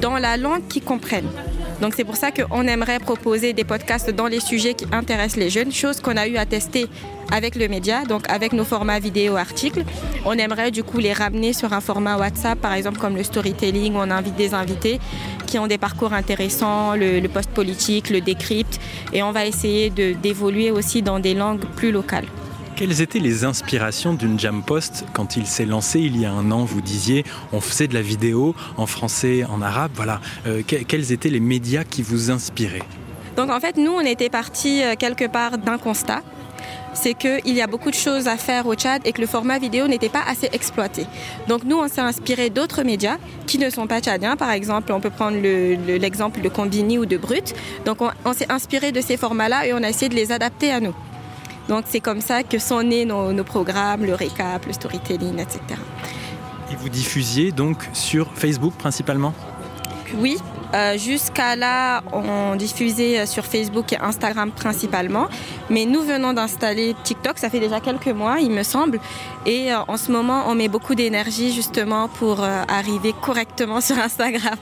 dans 0.00 0.18
la 0.18 0.36
langue 0.36 0.66
qu'ils 0.68 0.82
comprennent. 0.82 1.30
Donc 1.80 1.94
c'est 1.94 2.04
pour 2.04 2.16
ça 2.16 2.30
qu'on 2.32 2.66
aimerait 2.66 2.98
proposer 2.98 3.52
des 3.52 3.64
podcasts 3.64 4.10
dans 4.10 4.26
les 4.26 4.40
sujets 4.40 4.74
qui 4.74 4.86
intéressent 4.90 5.36
les 5.36 5.50
jeunes, 5.50 5.72
chose 5.72 6.00
qu'on 6.00 6.16
a 6.16 6.26
eu 6.26 6.36
à 6.36 6.44
tester 6.44 6.86
avec 7.30 7.54
le 7.54 7.68
média, 7.68 8.04
donc 8.04 8.28
avec 8.28 8.52
nos 8.52 8.64
formats 8.64 8.98
vidéo 8.98 9.36
articles. 9.36 9.84
On 10.24 10.32
aimerait 10.32 10.70
du 10.70 10.82
coup 10.82 10.98
les 10.98 11.12
ramener 11.12 11.52
sur 11.52 11.72
un 11.72 11.80
format 11.80 12.16
WhatsApp, 12.16 12.58
par 12.58 12.72
exemple 12.72 12.98
comme 12.98 13.16
le 13.16 13.22
storytelling, 13.22 13.94
où 13.94 13.98
on 13.98 14.10
invite 14.10 14.36
des 14.36 14.54
invités 14.54 14.98
qui 15.46 15.58
ont 15.58 15.66
des 15.66 15.78
parcours 15.78 16.12
intéressants, 16.12 16.94
le, 16.94 17.20
le 17.20 17.28
post 17.28 17.50
politique, 17.50 18.10
le 18.10 18.20
décrypte, 18.20 18.80
et 19.12 19.22
on 19.22 19.32
va 19.32 19.46
essayer 19.46 19.90
d'évoluer 19.90 20.70
aussi 20.70 21.02
dans 21.02 21.20
des 21.20 21.34
langues 21.34 21.64
plus 21.76 21.92
locales. 21.92 22.26
Quelles 22.78 23.00
étaient 23.00 23.18
les 23.18 23.44
inspirations 23.44 24.14
d'une 24.14 24.38
Jam 24.38 24.62
Post 24.62 25.04
quand 25.12 25.36
il 25.36 25.48
s'est 25.48 25.64
lancé 25.64 25.98
il 25.98 26.16
y 26.16 26.24
a 26.24 26.30
un 26.30 26.52
an 26.52 26.64
Vous 26.64 26.80
disiez, 26.80 27.24
on 27.52 27.60
faisait 27.60 27.88
de 27.88 27.94
la 27.94 28.02
vidéo 28.02 28.54
en 28.76 28.86
français, 28.86 29.42
en 29.42 29.60
arabe. 29.62 29.90
Voilà. 29.96 30.20
Euh, 30.46 30.62
quels 30.62 31.10
étaient 31.10 31.28
les 31.28 31.40
médias 31.40 31.82
qui 31.82 32.02
vous 32.02 32.30
inspiraient? 32.30 32.84
Donc 33.36 33.50
en 33.50 33.58
fait, 33.58 33.78
nous, 33.78 33.90
on 33.90 34.02
était 34.02 34.30
partis 34.30 34.84
euh, 34.84 34.94
quelque 34.96 35.26
part 35.26 35.58
d'un 35.58 35.76
constat 35.76 36.22
c'est 36.94 37.14
qu'il 37.14 37.54
y 37.54 37.60
a 37.60 37.66
beaucoup 37.66 37.90
de 37.90 37.96
choses 37.96 38.26
à 38.26 38.36
faire 38.36 38.66
au 38.66 38.74
Tchad 38.74 39.02
et 39.04 39.12
que 39.12 39.20
le 39.20 39.26
format 39.26 39.58
vidéo 39.58 39.86
n'était 39.86 40.08
pas 40.08 40.22
assez 40.26 40.48
exploité. 40.52 41.06
Donc 41.46 41.62
nous, 41.62 41.78
on 41.78 41.86
s'est 41.86 42.00
inspiré 42.00 42.50
d'autres 42.50 42.82
médias 42.82 43.18
qui 43.46 43.58
ne 43.58 43.70
sont 43.70 43.86
pas 43.86 44.00
tchadiens. 44.00 44.36
Par 44.36 44.50
exemple, 44.50 44.90
on 44.92 45.00
peut 45.00 45.10
prendre 45.10 45.36
l'exemple 45.38 46.40
de 46.40 46.48
Combini 46.48 46.98
ou 46.98 47.06
de 47.06 47.16
Brut. 47.16 47.54
Donc 47.84 48.02
on, 48.02 48.10
on 48.24 48.32
s'est 48.32 48.50
inspiré 48.50 48.90
de 48.90 49.00
ces 49.00 49.16
formats-là 49.16 49.66
et 49.66 49.74
on 49.74 49.82
a 49.82 49.88
essayé 49.88 50.08
de 50.08 50.16
les 50.16 50.32
adapter 50.32 50.72
à 50.72 50.80
nous. 50.80 50.94
Donc 51.68 51.84
c'est 51.86 52.00
comme 52.00 52.20
ça 52.20 52.42
que 52.42 52.58
sont 52.58 52.82
nés 52.82 53.04
nos, 53.04 53.32
nos, 53.32 53.44
programmes, 53.44 54.04
le 54.04 54.14
récap, 54.14 54.66
le 54.66 54.72
storytelling, 54.72 55.38
etc. 55.38 55.60
Et 56.72 56.76
vous 56.76 56.88
diffusiez 56.88 57.52
donc 57.52 57.88
sur 57.92 58.32
Facebook 58.34 58.74
principalement? 58.74 59.34
Oui, 60.16 60.38
euh, 60.74 60.96
jusqu'à 60.96 61.54
là, 61.54 62.02
on 62.12 62.56
diffusait 62.56 63.26
sur 63.26 63.44
Facebook 63.44 63.92
et 63.92 63.98
Instagram 63.98 64.50
principalement. 64.50 65.28
Mais 65.70 65.84
nous 65.84 66.02
venons 66.02 66.32
d'installer 66.32 66.94
TikTok, 67.04 67.38
ça 67.38 67.50
fait 67.50 67.60
déjà 67.60 67.80
quelques 67.80 68.08
mois, 68.08 68.40
il 68.40 68.50
me 68.50 68.62
semble. 68.62 69.00
Et 69.44 69.72
euh, 69.72 69.78
en 69.86 69.96
ce 69.96 70.10
moment, 70.10 70.44
on 70.46 70.54
met 70.54 70.68
beaucoup 70.68 70.94
d'énergie 70.94 71.52
justement 71.52 72.08
pour 72.08 72.42
euh, 72.42 72.62
arriver 72.68 73.14
correctement 73.20 73.80
sur 73.82 73.98
Instagram. 73.98 74.58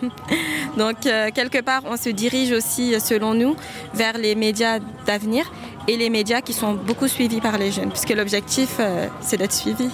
Donc, 0.77 1.07
euh, 1.07 1.31
quelque 1.35 1.61
part, 1.61 1.83
on 1.87 1.97
se 1.97 2.09
dirige 2.09 2.53
aussi, 2.53 3.01
selon 3.01 3.35
nous, 3.35 3.57
vers 3.95 4.19
les 4.19 4.35
médias 4.35 4.79
d'avenir 5.07 5.51
et 5.89 5.97
les 5.97 6.11
médias 6.11 6.41
qui 6.41 6.53
sont 6.53 6.75
beaucoup 6.75 7.09
suivis 7.09 7.41
par 7.41 7.59
les 7.59 7.71
jeunes, 7.71 7.91
puisque 7.91 8.11
l'objectif, 8.11 8.77
euh, 8.81 9.09
c'est 9.21 9.37
d'être 9.37 9.53
suivi, 9.53 9.89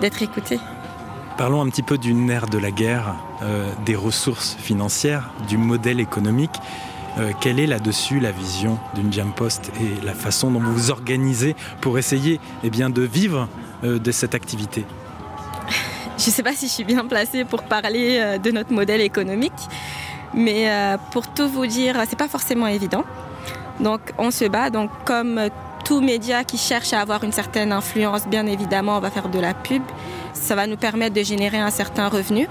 d'être 0.00 0.22
écouté. 0.22 0.58
Parlons 1.36 1.60
un 1.60 1.68
petit 1.68 1.82
peu 1.82 1.98
du 1.98 2.14
nerf 2.14 2.46
de 2.46 2.58
la 2.58 2.70
guerre, 2.70 3.14
euh, 3.42 3.70
des 3.84 3.96
ressources 3.96 4.56
financières, 4.58 5.30
du 5.48 5.58
modèle 5.58 6.00
économique. 6.00 6.54
Euh, 7.18 7.32
quelle 7.40 7.60
est 7.60 7.66
là-dessus 7.66 8.20
la 8.20 8.30
vision 8.30 8.78
d'une 8.94 9.12
Jam 9.12 9.32
Post 9.32 9.70
et 9.80 10.04
la 10.04 10.14
façon 10.14 10.50
dont 10.50 10.60
vous 10.60 10.72
vous 10.72 10.90
organisez 10.90 11.54
pour 11.80 11.98
essayer 11.98 12.40
eh 12.62 12.70
bien, 12.70 12.90
de 12.90 13.02
vivre 13.02 13.48
de 13.82 14.12
cette 14.12 14.34
activité? 14.34 14.84
Je 16.18 16.26
ne 16.26 16.30
sais 16.30 16.42
pas 16.42 16.54
si 16.54 16.68
je 16.68 16.72
suis 16.72 16.84
bien 16.84 17.04
placée 17.04 17.44
pour 17.44 17.64
parler 17.64 18.38
de 18.42 18.50
notre 18.52 18.72
modèle 18.72 19.00
économique, 19.00 19.52
mais 20.32 20.96
pour 21.10 21.26
tout 21.26 21.48
vous 21.48 21.66
dire, 21.66 21.96
c'est 22.08 22.18
pas 22.18 22.28
forcément 22.28 22.68
évident. 22.68 23.04
Donc 23.80 24.00
on 24.18 24.30
se 24.30 24.44
bat, 24.44 24.70
donc 24.70 24.90
comme 25.04 25.40
tout 25.84 26.00
média 26.00 26.44
qui 26.44 26.56
cherche 26.56 26.92
à 26.92 27.00
avoir 27.00 27.24
une 27.24 27.32
certaine 27.32 27.72
influence, 27.72 28.26
bien 28.26 28.46
évidemment, 28.46 28.96
on 28.96 29.00
va 29.00 29.10
faire 29.10 29.28
de 29.28 29.38
la 29.38 29.54
pub. 29.54 29.82
Ça 30.32 30.54
va 30.54 30.66
nous 30.66 30.76
permettre 30.76 31.14
de 31.14 31.22
générer 31.22 31.58
un 31.58 31.70
certain 31.70 32.08
revenu. 32.08 32.48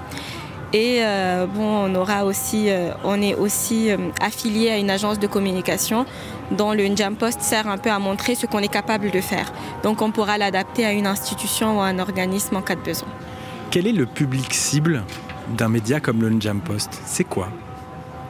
Et 0.74 1.00
euh, 1.02 1.46
bon, 1.46 1.86
on 1.86 1.96
aura 1.96 2.26
aussi, 2.26 2.70
euh, 2.70 2.92
on 3.04 3.22
est 3.22 3.36
aussi 3.36 3.92
euh, 3.92 3.98
affilié 4.20 4.72
à 4.72 4.78
une 4.78 4.90
agence 4.90 5.20
de 5.20 5.28
communication 5.28 6.08
dont 6.50 6.74
le 6.74 6.88
Njam 6.88 7.16
Post 7.16 7.42
sert 7.42 7.68
un 7.68 7.78
peu 7.78 7.92
à 7.92 8.00
montrer 8.00 8.34
ce 8.34 8.48
qu'on 8.48 8.58
est 8.60 8.74
capable 8.74 9.12
de 9.12 9.22
faire. 9.22 9.54
Donc 9.84 10.02
on 10.02 10.10
pourra 10.10 10.40
l'adapter 10.40 10.84
à 10.84 10.92
une 10.92 11.06
institution 11.06 11.78
ou 11.78 11.82
à 11.82 11.86
un 11.86 12.00
organisme 12.00 12.56
en 12.56 12.64
cas 12.64 12.74
de 12.74 12.82
besoin. 12.82 13.08
Quel 13.70 13.86
est 13.86 13.92
le 13.92 14.08
public 14.08 14.52
cible 14.52 15.04
d'un 15.56 15.70
média 15.70 16.00
comme 16.00 16.22
le 16.22 16.32
Njam 16.32 16.60
Post? 16.60 17.00
C'est 17.06 17.24
quoi? 17.24 17.50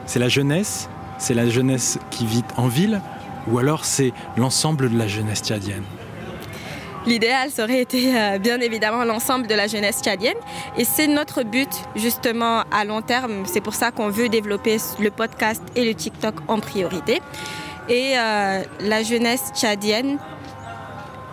C'est 0.04 0.18
la 0.18 0.28
jeunesse? 0.28 0.90
C'est 1.18 1.34
la 1.34 1.48
jeunesse 1.48 1.98
qui 2.10 2.26
vit 2.26 2.44
en 2.56 2.68
ville 2.68 3.00
Ou 3.48 3.58
alors 3.58 3.84
c'est 3.84 4.12
l'ensemble 4.36 4.90
de 4.90 4.98
la 4.98 5.06
jeunesse 5.06 5.42
tchadienne 5.42 5.84
L'idéal 7.06 7.50
serait 7.50 7.82
été 7.82 8.16
euh, 8.16 8.38
bien 8.38 8.60
évidemment 8.60 9.04
l'ensemble 9.04 9.46
de 9.46 9.54
la 9.54 9.66
jeunesse 9.66 10.00
tchadienne. 10.02 10.36
Et 10.78 10.84
c'est 10.84 11.06
notre 11.06 11.42
but 11.42 11.68
justement 11.96 12.62
à 12.72 12.84
long 12.86 13.02
terme. 13.02 13.44
C'est 13.44 13.60
pour 13.60 13.74
ça 13.74 13.90
qu'on 13.90 14.08
veut 14.08 14.30
développer 14.30 14.78
le 14.98 15.10
podcast 15.10 15.62
et 15.76 15.84
le 15.84 15.94
TikTok 15.94 16.34
en 16.48 16.60
priorité. 16.60 17.20
Et 17.90 18.14
euh, 18.16 18.62
la 18.80 19.02
jeunesse 19.02 19.52
tchadienne, 19.54 20.16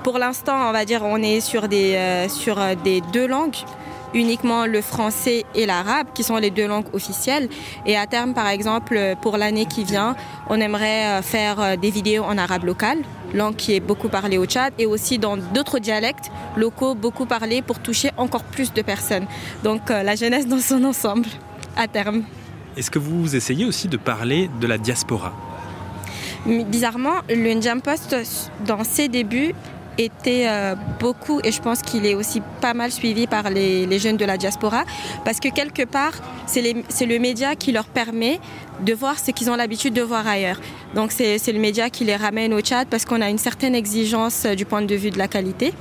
pour 0.03 0.17
l'instant, 0.17 0.67
on 0.67 0.73
va 0.73 0.83
dire, 0.83 1.03
on 1.05 1.17
est 1.17 1.39
sur 1.39 1.69
des, 1.69 1.95
euh, 1.95 2.27
sur 2.27 2.59
des 2.83 2.99
deux 3.13 3.27
langues 3.27 3.55
uniquement 4.13 4.65
le 4.65 4.81
français 4.81 5.45
et 5.55 5.65
l'arabe, 5.65 6.07
qui 6.13 6.23
sont 6.23 6.37
les 6.37 6.49
deux 6.49 6.67
langues 6.67 6.93
officielles. 6.93 7.49
Et 7.85 7.97
à 7.97 8.07
terme, 8.07 8.33
par 8.33 8.47
exemple, 8.47 9.15
pour 9.21 9.37
l'année 9.37 9.65
qui 9.65 9.83
vient, 9.83 10.15
on 10.49 10.59
aimerait 10.59 11.05
euh, 11.05 11.21
faire 11.21 11.59
euh, 11.59 11.75
des 11.75 11.91
vidéos 11.91 12.23
en 12.23 12.37
arabe 12.37 12.65
local, 12.65 12.97
langue 13.33 13.55
qui 13.55 13.73
est 13.75 13.79
beaucoup 13.79 14.09
parlée 14.09 14.37
au 14.37 14.45
Tchad, 14.45 14.73
et 14.77 14.85
aussi 14.85 15.17
dans 15.17 15.37
d'autres 15.37 15.79
dialectes 15.79 16.31
locaux 16.57 16.95
beaucoup 16.95 17.25
parlés 17.25 17.61
pour 17.61 17.79
toucher 17.79 18.11
encore 18.17 18.43
plus 18.43 18.73
de 18.73 18.81
personnes. 18.81 19.25
Donc 19.63 19.89
euh, 19.89 20.03
la 20.03 20.15
jeunesse 20.15 20.47
dans 20.47 20.59
son 20.59 20.83
ensemble, 20.83 21.27
à 21.77 21.87
terme. 21.87 22.23
Est-ce 22.77 22.91
que 22.91 22.99
vous 22.99 23.35
essayez 23.35 23.65
aussi 23.65 23.87
de 23.87 23.97
parler 23.97 24.49
de 24.59 24.67
la 24.67 24.77
diaspora? 24.77 25.33
Bizarrement, 26.45 27.21
le 27.29 27.53
Njam 27.53 27.81
Post, 27.81 28.15
dans 28.65 28.83
ses 28.83 29.07
débuts, 29.07 29.53
était 29.97 30.45
euh, 30.47 30.75
beaucoup, 30.99 31.39
et 31.43 31.51
je 31.51 31.61
pense 31.61 31.81
qu'il 31.81 32.05
est 32.05 32.15
aussi 32.15 32.41
pas 32.61 32.73
mal 32.73 32.91
suivi 32.91 33.27
par 33.27 33.49
les, 33.49 33.99
jeunes 33.99 34.17
de 34.17 34.25
la 34.25 34.37
diaspora, 34.37 34.83
parce 35.25 35.39
que 35.39 35.49
quelque 35.49 35.83
part, 35.83 36.13
c'est 36.47 36.61
le 36.61 37.19
média 37.19 37.55
qui 37.55 37.71
leur 37.71 37.85
permet 37.85 38.39
de 38.81 38.93
voir 38.93 39.19
ce 39.19 39.31
qu'ils 39.31 39.49
ont 39.49 39.55
l'habitude 39.55 39.93
de 39.93 40.01
voir 40.01 40.27
ailleurs. 40.27 40.59
Donc 40.95 41.11
c'est 41.11 41.51
le 41.51 41.59
média 41.59 41.89
qui 41.89 42.03
les 42.03 42.15
ramène 42.15 42.53
au 42.53 42.63
chat 42.63 42.85
parce 42.85 43.05
qu'on 43.05 43.21
a 43.21 43.29
une 43.29 43.37
certaine 43.37 43.75
exigence 43.75 44.45
euh, 44.45 44.55
du 44.55 44.65
point 44.65 44.81
de 44.81 44.95
vue 44.95 45.11
de 45.11 45.17
la 45.17 45.27
qualité 45.27 45.73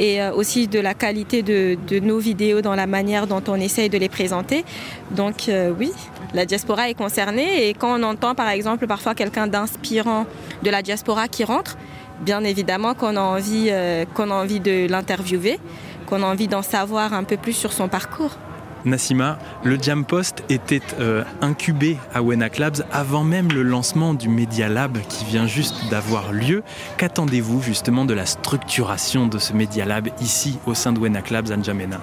et 0.00 0.20
euh, 0.20 0.32
aussi 0.32 0.66
de 0.66 0.80
la 0.80 0.94
qualité 0.94 1.42
de, 1.42 1.76
nos 2.00 2.18
vidéos 2.18 2.62
dans 2.62 2.74
la 2.74 2.86
manière 2.86 3.26
dont 3.26 3.42
on 3.46 3.56
essaye 3.56 3.88
de 3.88 3.98
les 3.98 4.08
présenter. 4.08 4.64
Donc 5.12 5.50
oui, 5.78 5.92
la 6.32 6.46
diaspora 6.46 6.88
est 6.88 6.94
concernée 6.94 7.68
et 7.68 7.74
quand 7.74 8.00
on 8.00 8.02
entend 8.02 8.34
par 8.34 8.48
exemple 8.48 8.86
parfois 8.86 9.14
quelqu'un 9.14 9.46
d'inspirant 9.46 10.26
de 10.62 10.70
la 10.70 10.82
diaspora 10.82 11.28
qui 11.28 11.44
rentre, 11.44 11.76
bien 12.20 12.44
évidemment 12.44 12.94
qu'on 12.94 13.16
a 13.16 13.20
envie, 13.20 13.68
euh, 13.70 14.04
qu'on 14.14 14.30
a 14.30 14.34
envie 14.34 14.60
de 14.60 14.88
l'interviewer, 14.88 15.58
qu'on 16.06 16.22
a 16.22 16.26
envie 16.26 16.48
d'en 16.48 16.62
savoir 16.62 17.14
un 17.14 17.24
peu 17.24 17.36
plus 17.36 17.52
sur 17.52 17.72
son 17.72 17.88
parcours. 17.88 18.36
Nassima, 18.84 19.38
le 19.62 19.78
Jam 19.80 20.04
Post 20.04 20.44
était 20.50 20.82
euh, 21.00 21.24
incubé 21.40 21.96
à 22.12 22.22
Wenak 22.22 22.58
Labs 22.58 22.84
avant 22.92 23.24
même 23.24 23.48
le 23.50 23.62
lancement 23.62 24.12
du 24.12 24.28
Media 24.28 24.68
Lab 24.68 24.98
qui 25.08 25.24
vient 25.24 25.46
juste 25.46 25.88
d'avoir 25.90 26.32
lieu. 26.32 26.62
Qu'attendez-vous 26.98 27.62
justement 27.62 28.04
de 28.04 28.12
la 28.12 28.26
structuration 28.26 29.26
de 29.26 29.38
ce 29.38 29.54
Media 29.54 29.86
Lab 29.86 30.08
ici 30.20 30.58
au 30.66 30.74
sein 30.74 30.92
de 30.92 30.98
Wenak 30.98 31.30
Labs 31.30 31.50
à 31.50 31.56
N'Djamena 31.56 31.98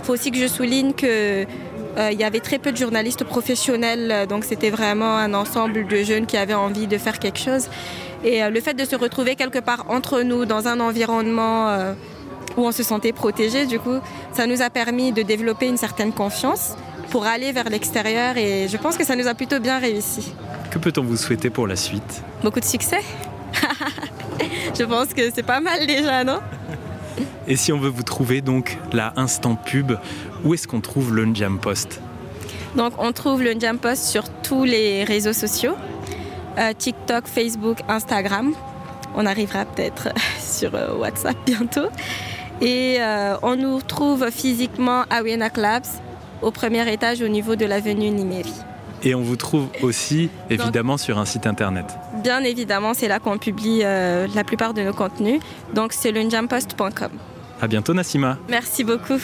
Il 0.00 0.04
faut 0.04 0.14
aussi 0.14 0.32
que 0.32 0.38
je 0.38 0.48
souligne 0.48 0.94
que 0.94 1.46
euh, 1.96 2.10
il 2.10 2.18
y 2.18 2.24
avait 2.24 2.40
très 2.40 2.58
peu 2.58 2.72
de 2.72 2.76
journalistes 2.76 3.24
professionnels, 3.24 4.26
donc 4.28 4.44
c'était 4.44 4.70
vraiment 4.70 5.16
un 5.16 5.32
ensemble 5.32 5.86
de 5.86 6.02
jeunes 6.02 6.26
qui 6.26 6.36
avaient 6.36 6.54
envie 6.54 6.88
de 6.88 6.98
faire 6.98 7.20
quelque 7.20 7.38
chose. 7.38 7.68
Et 8.24 8.42
euh, 8.42 8.50
le 8.50 8.60
fait 8.60 8.74
de 8.74 8.84
se 8.84 8.96
retrouver 8.96 9.36
quelque 9.36 9.58
part 9.58 9.86
entre 9.88 10.22
nous 10.22 10.44
dans 10.44 10.68
un 10.68 10.80
environnement 10.80 11.68
euh, 11.68 11.94
où 12.56 12.66
on 12.66 12.72
se 12.72 12.82
sentait 12.82 13.12
protégé, 13.12 13.66
du 13.66 13.78
coup, 13.78 13.98
ça 14.32 14.46
nous 14.46 14.62
a 14.62 14.70
permis 14.70 15.12
de 15.12 15.22
développer 15.22 15.66
une 15.66 15.76
certaine 15.76 16.12
confiance 16.12 16.74
pour 17.10 17.26
aller 17.26 17.52
vers 17.52 17.68
l'extérieur 17.68 18.36
et 18.36 18.68
je 18.68 18.76
pense 18.76 18.96
que 18.96 19.04
ça 19.04 19.16
nous 19.16 19.28
a 19.28 19.34
plutôt 19.34 19.60
bien 19.60 19.78
réussi. 19.78 20.32
Que 20.70 20.78
peut-on 20.78 21.02
vous 21.02 21.16
souhaiter 21.16 21.50
pour 21.50 21.66
la 21.66 21.76
suite? 21.76 22.22
Beaucoup 22.42 22.60
de 22.60 22.64
succès. 22.64 23.00
je 24.78 24.84
pense 24.84 25.14
que 25.14 25.30
c'est 25.34 25.44
pas 25.44 25.60
mal 25.60 25.86
déjà, 25.86 26.24
non? 26.24 26.40
Et 27.48 27.56
si 27.56 27.72
on 27.72 27.78
veut 27.78 27.88
vous 27.88 28.02
trouver 28.02 28.40
donc 28.40 28.76
là, 28.92 29.12
instant 29.16 29.54
pub, 29.54 29.92
où 30.44 30.54
est-ce 30.54 30.66
qu'on 30.66 30.80
trouve 30.80 31.14
le 31.14 31.24
Njam 31.26 31.58
Post? 31.58 32.00
Donc 32.74 32.92
on 32.98 33.12
trouve 33.12 33.42
le 33.42 33.54
Njam 33.54 33.78
Post 33.78 34.04
sur 34.04 34.24
tous 34.42 34.64
les 34.64 35.04
réseaux 35.04 35.32
sociaux. 35.32 35.76
Euh, 36.58 36.72
TikTok, 36.72 37.26
Facebook, 37.26 37.78
Instagram. 37.88 38.54
On 39.14 39.26
arrivera 39.26 39.64
peut-être 39.64 40.08
sur 40.40 40.74
euh, 40.74 40.94
WhatsApp 40.94 41.36
bientôt. 41.44 41.88
Et 42.60 42.96
euh, 43.00 43.36
on 43.42 43.56
nous 43.56 43.82
trouve 43.82 44.30
physiquement 44.30 45.04
à 45.10 45.22
Wienak 45.22 45.58
Labs, 45.58 45.84
au 46.40 46.50
premier 46.50 46.90
étage 46.90 47.20
au 47.20 47.28
niveau 47.28 47.56
de 47.56 47.66
l'avenue 47.66 48.10
Niméry. 48.10 48.52
Et 49.02 49.14
on 49.14 49.20
vous 49.20 49.36
trouve 49.36 49.68
aussi 49.82 50.30
évidemment 50.48 50.96
sur 50.96 51.18
un 51.18 51.26
site 51.26 51.46
internet. 51.46 51.84
Bien 52.24 52.42
évidemment, 52.42 52.94
c'est 52.94 53.08
là 53.08 53.18
qu'on 53.18 53.36
publie 53.36 53.80
la 53.80 54.44
plupart 54.44 54.72
de 54.72 54.80
nos 54.80 54.94
contenus. 54.94 55.38
Donc 55.74 55.92
c'est 55.92 56.12
le 56.12 56.22
njampost.com. 56.22 57.10
À 57.60 57.68
bientôt 57.68 57.92
Nassima. 57.92 58.38
Merci 58.48 58.84
beaucoup. 58.84 59.20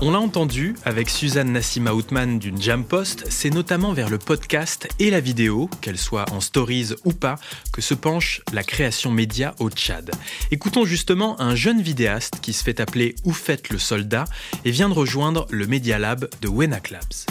On 0.00 0.12
l'a 0.12 0.20
entendu 0.20 0.76
avec 0.84 1.10
Suzanne 1.10 1.50
Nassima 1.50 1.92
Outman 1.92 2.38
d'une 2.38 2.62
Jam 2.62 2.84
Post, 2.84 3.24
c'est 3.30 3.50
notamment 3.50 3.92
vers 3.92 4.08
le 4.08 4.18
podcast 4.18 4.88
et 5.00 5.10
la 5.10 5.18
vidéo, 5.18 5.68
qu'elle 5.80 5.98
soit 5.98 6.30
en 6.30 6.40
stories 6.40 6.90
ou 7.04 7.12
pas, 7.12 7.34
que 7.72 7.80
se 7.80 7.94
penche 7.94 8.42
la 8.52 8.62
création 8.62 9.10
média 9.10 9.56
au 9.58 9.70
Tchad. 9.70 10.12
Écoutons 10.52 10.84
justement 10.84 11.40
un 11.40 11.56
jeune 11.56 11.82
vidéaste 11.82 12.38
qui 12.40 12.52
se 12.52 12.62
fait 12.62 12.78
appeler 12.78 13.16
Oufet 13.24 13.60
le 13.70 13.78
soldat 13.78 14.26
et 14.64 14.70
vient 14.70 14.88
de 14.88 14.94
rejoindre 14.94 15.48
le 15.50 15.66
Media 15.66 15.98
Lab 15.98 16.28
de 16.42 16.48
Wenak 16.48 16.90
Labs. 16.90 17.26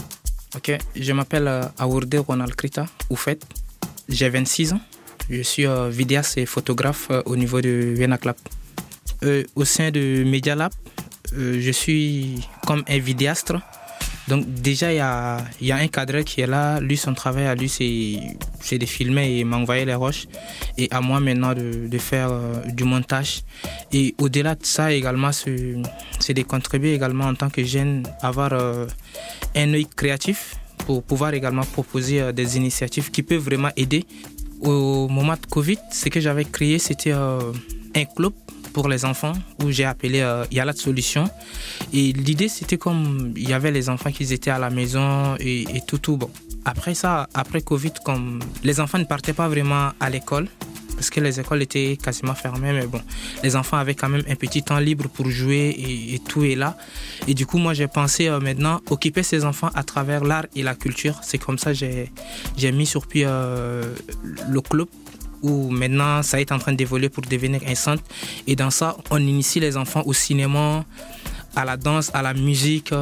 Ok, 0.54 0.78
je 0.94 1.14
m'appelle 1.14 1.48
euh, 1.48 1.64
Aourde 1.78 2.16
Ronald 2.16 2.54
Krita 2.54 2.86
Oufet, 3.10 3.40
j'ai 4.10 4.28
26 4.28 4.74
ans, 4.74 4.82
je 5.30 5.42
suis 5.42 5.66
euh, 5.66 5.88
vidéaste 5.88 6.38
et 6.38 6.46
photographe 6.46 7.08
euh, 7.12 7.22
au 7.28 7.38
niveau 7.38 7.62
de 7.62 7.96
Wenak 7.98 8.26
Lab. 8.26 8.36
au 9.56 9.64
sein 9.64 9.90
de 9.90 10.26
Media 10.26 10.54
Lab, 10.54 10.74
euh, 11.34 11.60
je 11.62 11.72
suis 11.72 12.48
comme 12.66 12.84
un 12.88 13.00
vidéaste. 13.00 13.54
Donc 14.28 14.46
déjà, 14.46 14.92
il 14.92 14.98
y 14.98 15.72
a, 15.72 15.76
un 15.76 15.88
cadre 15.88 16.22
qui 16.22 16.42
est 16.42 16.48
là. 16.48 16.80
Lui, 16.82 16.98
son 16.98 17.14
travail 17.14 17.46
à 17.46 17.56
lui, 17.56 17.70
c'est 17.70 18.78
de 18.78 18.86
filmer 18.86 19.38
et 19.40 19.44
m'envoyer 19.46 19.86
les 19.86 19.96
roches. 19.96 20.28
Et 20.78 20.90
à 20.92 21.00
moi 21.00 21.20
maintenant 21.20 21.54
de, 21.54 21.88
de 21.88 21.98
faire 21.98 22.30
euh, 22.32 22.66
du 22.66 22.84
montage. 22.84 23.42
Et 23.94 24.16
au-delà 24.18 24.56
de 24.56 24.66
ça 24.66 24.92
également, 24.92 25.32
c'est 25.32 26.34
de 26.34 26.42
contribuer 26.44 26.94
également 26.94 27.26
en 27.26 27.36
tant 27.36 27.50
que 27.50 27.64
jeune, 27.64 28.04
avoir 28.22 28.52
euh, 28.52 28.86
un 29.56 29.74
œil 29.74 29.88
créatif 29.96 30.56
pour 30.86 31.04
pouvoir 31.04 31.34
également 31.34 31.64
proposer 31.64 32.34
des 32.34 32.58
initiatives 32.58 33.12
qui 33.12 33.24
peuvent 33.24 33.42
vraiment 33.42 33.72
aider. 33.78 34.06
Au 34.62 35.08
moment 35.08 35.34
de 35.34 35.46
Covid, 35.50 35.78
ce 35.92 36.10
que 36.10 36.20
j'avais 36.20 36.46
créé, 36.46 36.80
c'était 36.80 37.12
un 37.12 38.06
club 38.16 38.34
pour 38.78 38.90
les 38.90 39.06
enfants 39.06 39.34
où 39.64 39.72
j'ai 39.72 39.86
appelé 39.86 40.20
euh, 40.20 40.46
Il 40.52 40.58
y 40.58 40.60
a 40.60 40.66
la 40.66 40.72
solution. 40.74 41.28
Et 41.94 42.14
l'idée, 42.14 42.48
c'était 42.48 42.78
comme 42.78 43.34
il 43.36 43.50
y 43.50 43.54
avait 43.54 43.72
les 43.72 43.90
enfants 43.90 44.12
qui 44.12 44.32
étaient 44.32 44.52
à 44.52 44.60
la 44.60 44.70
maison 44.70 45.36
et, 45.40 45.82
tout, 45.88 45.98
tout. 45.98 46.16
Bon. 46.16 46.30
Après 46.64 46.94
ça, 46.94 47.28
après 47.34 47.62
Covid, 47.62 47.94
comme 48.06 48.38
les 48.64 48.80
enfants 48.80 49.00
ne 49.00 49.06
partaient 49.06 49.34
pas 49.34 49.48
vraiment 49.48 49.94
à 50.00 50.12
l'école, 50.12 50.48
parce 50.96 51.10
que 51.10 51.20
les 51.20 51.40
écoles 51.40 51.64
étaient 51.64 51.98
quasiment 51.98 52.36
fermées, 52.36 52.72
mais 52.72 52.86
bon, 52.86 53.02
les 53.42 53.56
enfants 53.56 53.78
avaient 53.78 53.96
quand 53.96 54.10
même 54.10 54.26
un 54.30 54.36
petit 54.36 54.62
temps 54.62 54.78
libre 54.78 55.08
pour 55.10 55.28
jouer 55.28 55.76
et, 56.14 56.20
tout 56.20 56.44
est 56.44 56.54
là. 56.54 56.78
Et 57.28 57.34
du 57.34 57.48
coup, 57.48 57.58
moi, 57.58 57.74
j'ai 57.74 57.88
pensé 57.88 58.28
euh, 58.28 58.40
maintenant 58.40 58.82
occuper 58.92 59.24
ces 59.24 59.44
enfants 59.44 59.72
à 59.74 59.82
travers 59.82 60.24
l'art 60.24 60.46
et 60.56 60.62
la 60.62 60.76
culture. 60.76 61.16
C'est 61.24 61.40
comme 61.40 61.58
ça 61.58 61.74
que 61.74 61.80
j'ai 62.58 62.72
mis 62.72 62.86
sur 62.86 63.08
pied 63.08 63.26
euh, 63.26 63.96
le 64.48 64.62
club 64.62 64.88
où 65.42 65.70
maintenant 65.70 66.24
ça 66.24 66.40
est 66.40 66.52
en 66.52 66.60
train 66.60 66.74
d'évoluer 66.74 67.10
pour 67.10 67.24
devenir 67.24 67.62
un 67.68 67.76
centre. 67.76 68.04
Et 68.48 68.56
dans 68.56 68.72
ça, 68.72 68.98
on 69.10 69.18
initie 69.18 69.60
les 69.60 69.78
enfants 69.78 70.04
au 70.06 70.14
cinéma, 70.14 70.86
à 71.56 71.66
la 71.66 71.78
danse, 71.78 72.12
à 72.14 72.22
la 72.22 72.34
musique, 72.34 72.94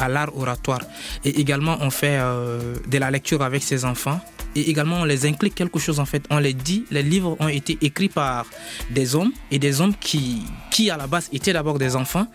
à 0.00 0.08
l'art 0.08 0.36
oratoire. 0.36 0.80
Et 1.24 1.40
également, 1.40 1.76
on 1.80 1.90
fait 1.90 2.18
euh, 2.18 2.74
de 2.88 2.98
la 2.98 3.10
lecture 3.10 3.42
avec 3.42 3.62
ces 3.62 3.84
enfants 3.84 4.20
et 4.56 4.68
également 4.68 5.00
on 5.00 5.04
les 5.04 5.26
implique 5.26 5.54
quelque 5.54 5.78
chose 5.78 6.00
en 6.00 6.04
fait. 6.04 6.24
On 6.30 6.38
les 6.38 6.54
dit, 6.54 6.84
les 6.90 7.02
livres 7.02 7.36
ont 7.38 7.48
été 7.48 7.78
écrits 7.82 8.08
par 8.08 8.46
des 8.90 9.14
hommes 9.14 9.32
et 9.50 9.58
des 9.58 9.80
hommes 9.80 9.94
qui, 9.98 10.42
qui 10.70 10.90
à 10.90 10.96
la 10.96 11.06
base 11.06 11.28
étaient 11.32 11.52
d'abord 11.52 11.78
des 11.78 11.96
enfants 11.96 12.26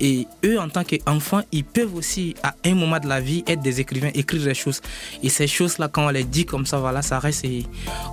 et 0.00 0.26
eux 0.44 0.58
en 0.60 0.68
tant 0.68 0.84
qu'enfants 0.84 1.42
ils 1.52 1.64
peuvent 1.64 1.94
aussi 1.94 2.34
à 2.42 2.54
un 2.64 2.74
moment 2.74 2.98
de 2.98 3.08
la 3.08 3.20
vie 3.20 3.42
être 3.46 3.62
des 3.62 3.80
écrivains, 3.80 4.10
écrire 4.14 4.44
des 4.44 4.54
choses. 4.54 4.80
Et 5.22 5.28
ces 5.28 5.46
choses-là 5.46 5.88
quand 5.88 6.06
on 6.06 6.10
les 6.10 6.24
dit 6.24 6.44
comme 6.44 6.66
ça, 6.66 6.78
voilà, 6.78 7.02
ça 7.02 7.18
reste 7.18 7.44
et 7.44 7.64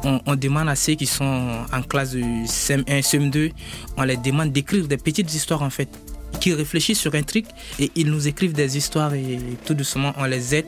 on, 0.03 0.19
on 0.25 0.35
demande 0.35 0.69
à 0.69 0.75
ceux 0.75 0.93
qui 0.93 1.05
sont 1.05 1.65
en 1.71 1.81
classe 1.83 2.11
de 2.11 2.21
CM1, 2.21 3.01
CM2, 3.01 3.51
on 3.97 4.03
les 4.03 4.17
demande 4.17 4.51
d'écrire 4.51 4.87
des 4.87 4.97
petites 4.97 5.33
histoires 5.33 5.61
en 5.61 5.69
fait 5.69 5.89
qui 6.39 6.53
réfléchissent 6.53 6.99
sur 6.99 7.13
un 7.15 7.23
truc 7.23 7.45
et 7.79 7.91
ils 7.95 8.07
nous 8.07 8.27
écrivent 8.27 8.53
des 8.53 8.77
histoires 8.77 9.13
et 9.13 9.39
tout 9.65 9.73
doucement 9.73 10.13
on 10.17 10.25
les 10.25 10.55
aide 10.55 10.67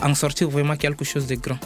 à 0.00 0.08
en 0.08 0.14
sortir 0.14 0.48
vraiment 0.48 0.76
quelque 0.76 1.04
chose 1.04 1.26
de 1.26 1.34
grand. 1.34 1.58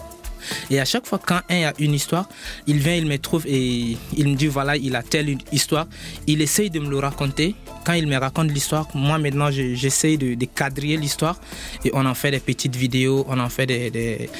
Et 0.71 0.81
à 0.81 0.85
chaque 0.85 1.07
fois, 1.07 1.21
quand 1.25 1.41
un 1.49 1.69
a 1.69 1.73
une 1.79 1.95
histoire, 1.95 2.29
il 2.67 2.79
vient, 2.79 2.95
il 2.95 3.07
me 3.07 3.17
trouve 3.19 3.47
et 3.47 3.97
il 4.17 4.29
me 4.29 4.35
dit 4.35 4.47
voilà, 4.47 4.77
il 4.77 4.97
a 4.97 5.03
telle 5.03 5.39
histoire. 5.53 5.87
Il 6.27 6.43
essaye 6.43 6.71
de 6.71 6.81
me 6.81 6.89
le 6.89 6.99
raconter. 6.99 7.55
Quand 7.85 7.95
il 7.95 8.07
me 8.07 8.17
raconte 8.17 8.51
l'histoire, 8.51 8.89
moi 8.95 9.19
maintenant, 9.19 9.51
j'essaye 9.51 10.19
de, 10.19 10.35
de, 10.35 10.45
cadrer 10.47 10.97
l'histoire 10.97 11.41
et 11.85 11.91
on 11.95 12.07
en 12.07 12.15
fait 12.15 12.31
des 12.31 12.41
petites 12.41 12.77
vidéos, 12.77 13.25
on 13.29 13.39
en 13.39 13.49
fait 13.49 13.67
des, 13.67 14.31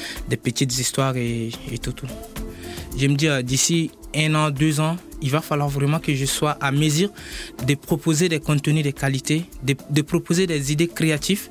petites 0.41 0.77
histoires 0.77 1.15
et, 1.17 1.51
tout, 1.81 1.91
tout. 1.91 2.07
je 2.97 3.07
me 3.07 3.15
dis 3.15 3.27
d'ici 3.43 3.91
un 4.15 4.35
an, 4.35 4.49
deux 4.51 4.79
ans, 4.79 4.97
il 5.21 5.31
va 5.31 5.41
falloir 5.41 5.69
vraiment 5.69 5.99
que 5.99 6.13
je 6.13 6.25
sois 6.25 6.57
à 6.61 6.71
mesure 6.71 7.09
de 7.65 7.75
proposer 7.75 8.29
des 8.29 8.39
contenus 8.39 8.83
de 8.83 8.91
qualité, 8.91 9.45
de, 9.63 10.01
proposer 10.01 10.47
des 10.47 10.71
idées 10.71 10.87
créatives 10.87 11.49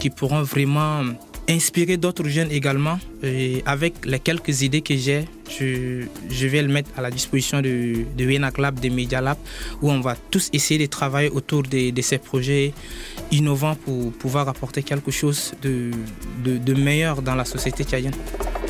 qui 0.00 0.10
pourront 0.10 0.42
vraiment 0.42 1.02
inspirer 1.48 1.96
d'autres 1.96 2.28
jeunes 2.28 2.50
également. 2.50 2.98
Et 3.22 3.62
avec 3.66 4.06
les 4.06 4.20
quelques 4.20 4.62
idées 4.62 4.80
que 4.80 4.96
j'ai, 4.96 5.26
je, 5.50 6.46
vais 6.46 6.62
le 6.62 6.68
mettre 6.68 6.90
à 6.96 7.02
la 7.02 7.10
disposition 7.10 7.60
de, 7.60 8.06
de 8.16 8.60
Lab, 8.60 8.80
de 8.80 8.88
Media 8.88 9.20
Lab, 9.20 9.36
où 9.82 9.90
on 9.90 10.00
va 10.00 10.16
tous 10.30 10.48
essayer 10.52 10.78
de 10.80 10.86
travailler 10.86 11.28
autour 11.28 11.62
de, 11.64 12.00
ces 12.00 12.18
projets 12.18 12.72
innovants 13.30 13.74
pour 13.74 14.12
pouvoir 14.12 14.48
apporter 14.48 14.82
quelque 14.82 15.10
chose 15.10 15.52
de, 15.60 15.90
de 16.44 16.74
meilleur 16.74 17.20
dans 17.20 17.34
la 17.34 17.44
société 17.44 17.84
tchadienne. 17.84 18.14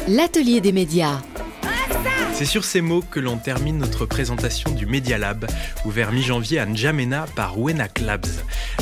L'atelier 0.08 0.60
des 0.60 0.72
médias. 0.72 1.20
C'est 2.40 2.46
sur 2.46 2.64
ces 2.64 2.80
mots 2.80 3.02
que 3.02 3.20
l'on 3.20 3.36
termine 3.36 3.76
notre 3.76 4.06
présentation 4.06 4.70
du 4.70 4.86
Media 4.86 5.18
Lab, 5.18 5.46
ouvert 5.84 6.10
mi-janvier 6.10 6.58
à 6.58 6.64
N'Djamena 6.64 7.26
par 7.36 7.58
Wenak 7.58 8.00
Labs. 8.00 8.24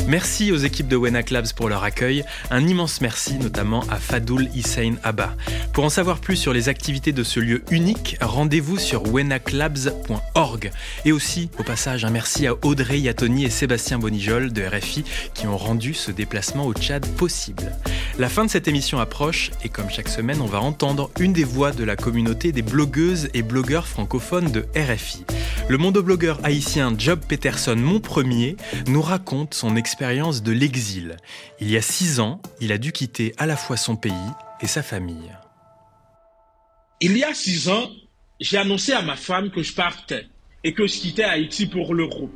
Merci 0.07 0.53
aux 0.53 0.59
équipes 0.59 0.87
de 0.87 0.95
Wenak 0.95 1.31
Labs 1.31 1.53
pour 1.57 1.69
leur 1.69 1.83
accueil. 1.83 2.25
Un 2.53 2.69
immense 2.69 3.01
merci 3.01 3.35
notamment 3.35 3.83
à 3.91 3.97
Fadoul 3.97 4.49
Hussein 4.55 4.95
Abba. 5.03 5.35
Pour 5.73 5.83
en 5.83 5.89
savoir 5.89 6.21
plus 6.21 6.37
sur 6.37 6.53
les 6.53 6.69
activités 6.69 7.11
de 7.11 7.25
ce 7.25 7.41
lieu 7.41 7.65
unique, 7.73 8.17
rendez-vous 8.21 8.79
sur 8.79 9.13
wenaklabs.org. 9.13 10.71
Et 11.05 11.11
aussi, 11.11 11.51
au 11.59 11.65
passage, 11.65 12.05
un 12.05 12.11
merci 12.11 12.47
à 12.47 12.55
Audrey 12.65 13.01
Yatoni 13.01 13.45
et 13.45 13.51
Sébastien 13.51 13.99
Bonijol 13.99 14.53
de 14.53 14.63
RFI 14.63 15.03
qui 15.35 15.49
ont 15.49 15.59
rendu 15.59 15.95
ce 15.95 16.13
déplacement 16.13 16.65
au 16.65 16.75
Tchad 16.75 17.05
possible. 17.17 17.73
La 18.21 18.29
fin 18.29 18.45
de 18.45 18.51
cette 18.51 18.69
émission 18.69 19.01
approche 19.01 19.51
et 19.65 19.69
comme 19.69 19.91
chaque 19.91 20.09
semaine, 20.09 20.41
on 20.41 20.47
va 20.47 20.61
entendre 20.61 21.11
une 21.19 21.33
des 21.33 21.45
voix 21.45 21.73
de 21.73 21.83
la 21.83 21.97
communauté 21.97 22.53
des 22.53 22.63
blogueuses 22.63 23.29
et 23.35 23.43
blogueurs 23.49 23.89
francophones 23.89 24.53
de 24.53 24.67
RFI. 24.77 25.25
Le 25.69 25.79
mondoblogueur 25.79 26.39
haïtien 26.45 26.95
Job 26.97 27.21
Peterson, 27.27 27.75
mon 27.77 27.99
premier, 27.99 28.57
nous 28.87 29.03
raconte 29.03 29.55
son 29.55 29.75
expérience 29.75 30.43
de 30.43 30.53
l'exil. 30.53 31.17
Il 31.61 31.71
y 31.71 31.77
a 31.77 31.83
six 31.83 32.21
ans, 32.21 32.41
il 32.61 32.71
a 32.71 32.79
dû 32.79 32.93
quitter 32.93 33.35
à 33.39 33.47
la 33.47 33.57
fois 33.57 33.77
son 33.77 33.97
pays 33.97 34.13
et 34.61 34.67
sa 34.67 34.83
famille. 34.83 35.33
Il 37.01 37.17
y 37.17 37.25
a 37.25 37.35
six 37.35 37.69
ans, 37.69 37.91
j'ai 38.39 38.59
annoncé 38.59 38.93
à 38.93 39.03
ma 39.03 39.17
femme 39.17 39.51
que 39.51 39.63
je 39.63 39.73
partais 39.73 40.27
et 40.63 40.75
que 40.75 40.87
je 40.87 40.99
quittais 40.99 41.25
Haïti 41.25 41.67
pour 41.67 41.95
l'Europe. 41.95 42.31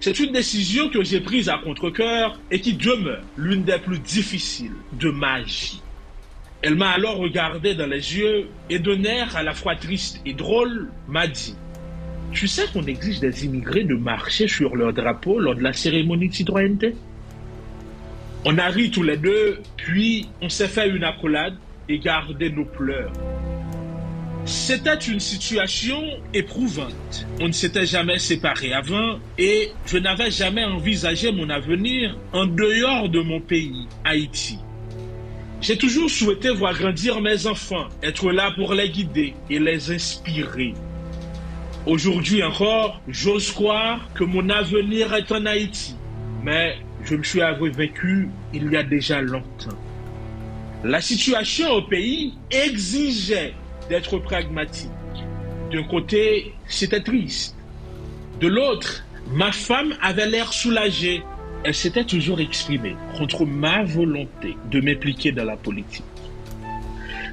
C'est 0.00 0.18
une 0.18 0.32
décision 0.32 0.90
que 0.90 1.02
j'ai 1.04 1.20
prise 1.20 1.48
à 1.48 1.58
contre-coeur 1.58 2.38
et 2.50 2.60
qui 2.60 2.74
demeure 2.74 3.22
l'une 3.36 3.62
des 3.62 3.78
plus 3.78 4.00
difficiles 4.00 4.74
de 4.92 5.10
ma 5.10 5.40
vie. 5.42 5.80
Elle 6.62 6.76
m'a 6.76 6.90
alors 6.90 7.16
regardé 7.16 7.74
dans 7.74 7.88
les 7.88 8.16
yeux 8.16 8.48
et 8.70 8.78
d'un 8.78 9.02
air 9.02 9.36
à 9.36 9.42
la 9.42 9.52
fois 9.52 9.74
triste 9.74 10.20
et 10.24 10.32
drôle 10.32 10.90
m'a 11.08 11.26
dit 11.26 11.56
Tu 12.32 12.46
sais 12.46 12.66
qu'on 12.72 12.84
exige 12.84 13.18
des 13.18 13.44
immigrés 13.44 13.82
de 13.82 13.96
marcher 13.96 14.46
sur 14.46 14.76
leur 14.76 14.92
drapeau 14.92 15.40
lors 15.40 15.56
de 15.56 15.62
la 15.62 15.72
cérémonie 15.72 16.28
de 16.28 16.34
citoyenneté? 16.34 16.94
On 18.44 18.58
a 18.58 18.68
ri 18.68 18.92
tous 18.92 19.02
les 19.02 19.16
deux, 19.16 19.60
puis 19.76 20.28
on 20.40 20.48
s'est 20.48 20.68
fait 20.68 20.88
une 20.88 21.02
accolade 21.02 21.56
et 21.88 21.98
gardé 21.98 22.48
nos 22.50 22.64
pleurs. 22.64 23.12
C'était 24.44 24.94
une 24.94 25.20
situation 25.20 26.00
éprouvante. 26.32 27.26
On 27.40 27.48
ne 27.48 27.52
s'était 27.52 27.86
jamais 27.86 28.18
séparés 28.18 28.72
avant 28.72 29.18
et 29.36 29.70
je 29.86 29.98
n'avais 29.98 30.30
jamais 30.30 30.64
envisagé 30.64 31.32
mon 31.32 31.50
avenir 31.50 32.16
en 32.32 32.46
dehors 32.46 33.08
de 33.08 33.20
mon 33.20 33.40
pays, 33.40 33.86
Haïti. 34.04 34.58
J'ai 35.62 35.78
toujours 35.78 36.10
souhaité 36.10 36.50
voir 36.50 36.76
grandir 36.76 37.20
mes 37.20 37.46
enfants, 37.46 37.86
être 38.02 38.32
là 38.32 38.50
pour 38.50 38.74
les 38.74 38.90
guider 38.90 39.32
et 39.48 39.60
les 39.60 39.92
inspirer. 39.92 40.74
Aujourd'hui 41.86 42.42
encore, 42.42 43.00
j'ose 43.06 43.52
croire 43.52 44.00
que 44.12 44.24
mon 44.24 44.48
avenir 44.50 45.14
est 45.14 45.30
en 45.30 45.46
Haïti, 45.46 45.94
mais 46.42 46.78
je 47.04 47.14
me 47.14 47.22
suis 47.22 47.42
avoué 47.42 47.70
il 48.52 48.72
y 48.72 48.76
a 48.76 48.82
déjà 48.82 49.22
longtemps. 49.22 49.78
La 50.82 51.00
situation 51.00 51.70
au 51.70 51.82
pays 51.82 52.34
exigeait 52.50 53.54
d'être 53.88 54.18
pragmatique. 54.18 54.90
D'un 55.70 55.84
côté, 55.84 56.54
c'était 56.66 57.02
triste. 57.02 57.54
De 58.40 58.48
l'autre, 58.48 59.04
ma 59.30 59.52
femme 59.52 59.94
avait 60.02 60.26
l'air 60.26 60.52
soulagée. 60.52 61.22
Elle 61.64 61.74
s'était 61.74 62.04
toujours 62.04 62.40
exprimée 62.40 62.96
contre 63.16 63.46
ma 63.46 63.84
volonté 63.84 64.56
de 64.70 64.80
m'impliquer 64.80 65.30
dans 65.30 65.44
la 65.44 65.56
politique. 65.56 66.04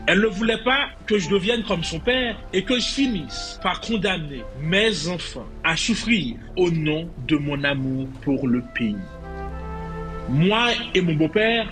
Elle 0.05 0.21
ne 0.21 0.27
voulait 0.27 0.63
pas 0.63 0.89
que 1.07 1.17
je 1.17 1.29
devienne 1.29 1.63
comme 1.63 1.83
son 1.83 1.99
père 1.99 2.35
et 2.53 2.63
que 2.63 2.75
je 2.75 2.85
finisse 2.85 3.59
par 3.63 3.81
condamner 3.81 4.43
mes 4.61 5.07
enfants 5.07 5.47
à 5.63 5.75
souffrir 5.75 6.35
au 6.57 6.69
nom 6.69 7.09
de 7.27 7.37
mon 7.37 7.63
amour 7.63 8.07
pour 8.21 8.47
le 8.47 8.63
pays. 8.75 8.95
Moi 10.29 10.69
et 10.93 11.01
mon 11.01 11.15
beau-père, 11.15 11.67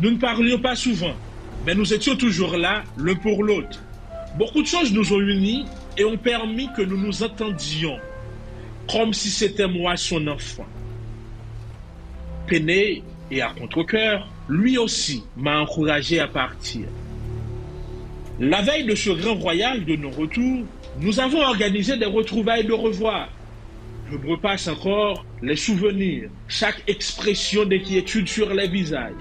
nous 0.00 0.10
ne 0.10 0.18
parlions 0.18 0.58
pas 0.58 0.74
souvent, 0.74 1.14
mais 1.64 1.76
nous 1.76 1.94
étions 1.94 2.16
toujours 2.16 2.56
là 2.56 2.82
l'un 2.96 3.14
pour 3.14 3.44
l'autre. 3.44 3.80
Beaucoup 4.36 4.62
de 4.62 4.66
choses 4.66 4.92
nous 4.92 5.12
ont 5.12 5.20
unis 5.20 5.64
et 5.96 6.04
ont 6.04 6.16
permis 6.16 6.68
que 6.76 6.82
nous 6.82 6.96
nous 6.96 7.22
entendions 7.22 7.98
comme 8.90 9.12
si 9.14 9.30
c'était 9.30 9.68
moi 9.68 9.96
son 9.96 10.26
enfant. 10.26 10.66
Et 12.52 13.42
à 13.42 13.52
contre-coeur, 13.56 14.28
lui 14.48 14.76
aussi 14.76 15.22
m'a 15.36 15.60
encouragé 15.60 16.18
à 16.18 16.26
partir. 16.26 16.86
La 18.40 18.62
veille 18.62 18.84
de 18.84 18.94
ce 18.94 19.10
grand 19.10 19.36
voyage 19.36 19.84
de 19.84 19.94
nos 19.94 20.10
retours, 20.10 20.64
nous 21.00 21.20
avons 21.20 21.42
organisé 21.42 21.96
des 21.96 22.06
retrouvailles 22.06 22.64
de 22.64 22.72
revoir. 22.72 23.28
Je 24.10 24.16
repasse 24.28 24.66
encore 24.66 25.24
les 25.42 25.54
souvenirs, 25.54 26.28
chaque 26.48 26.82
expression 26.88 27.64
d'inquiétude 27.64 28.28
sur 28.28 28.52
les 28.52 28.66
visages. 28.66 29.12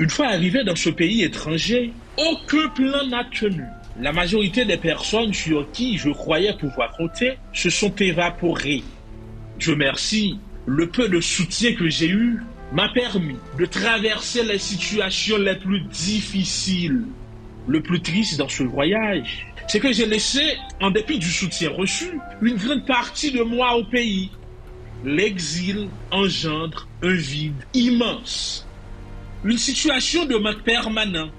Une 0.00 0.08
fois 0.08 0.28
arrivé 0.28 0.64
dans 0.64 0.76
ce 0.76 0.88
pays 0.88 1.22
étranger, 1.22 1.92
aucun 2.16 2.68
plan 2.68 3.06
n'a 3.06 3.24
tenu. 3.24 3.64
La 4.00 4.12
majorité 4.12 4.64
des 4.64 4.78
personnes 4.78 5.34
sur 5.34 5.70
qui 5.70 5.98
je 5.98 6.10
croyais 6.10 6.54
pouvoir 6.54 6.96
compter 6.96 7.34
se 7.52 7.68
sont 7.68 7.94
évaporées. 7.96 8.82
Je 9.58 9.72
merci, 9.72 10.38
le 10.66 10.88
peu 10.88 11.08
de 11.08 11.20
soutien 11.20 11.74
que 11.74 11.88
j'ai 11.88 12.08
eu 12.08 12.40
m'a 12.72 12.88
permis 12.88 13.36
de 13.58 13.66
traverser 13.66 14.42
les 14.42 14.58
situations 14.58 15.38
les 15.38 15.56
plus 15.56 15.80
difficiles. 15.82 17.04
Le 17.66 17.82
plus 17.82 18.00
triste 18.02 18.38
dans 18.38 18.48
ce 18.48 18.62
voyage, 18.62 19.46
c'est 19.68 19.80
que 19.80 19.92
j'ai 19.92 20.06
laissé, 20.06 20.56
en 20.80 20.90
dépit 20.90 21.18
du 21.18 21.30
soutien 21.30 21.70
reçu, 21.70 22.18
une 22.42 22.56
grande 22.56 22.84
partie 22.84 23.30
de 23.30 23.42
moi 23.42 23.76
au 23.76 23.84
pays. 23.84 24.30
L'exil 25.04 25.88
engendre 26.10 26.88
un 27.02 27.14
vide 27.14 27.64
immense. 27.72 28.66
Une 29.44 29.58
situation 29.58 30.24
de 30.26 30.36
manque 30.36 30.62
permanent 30.62 31.30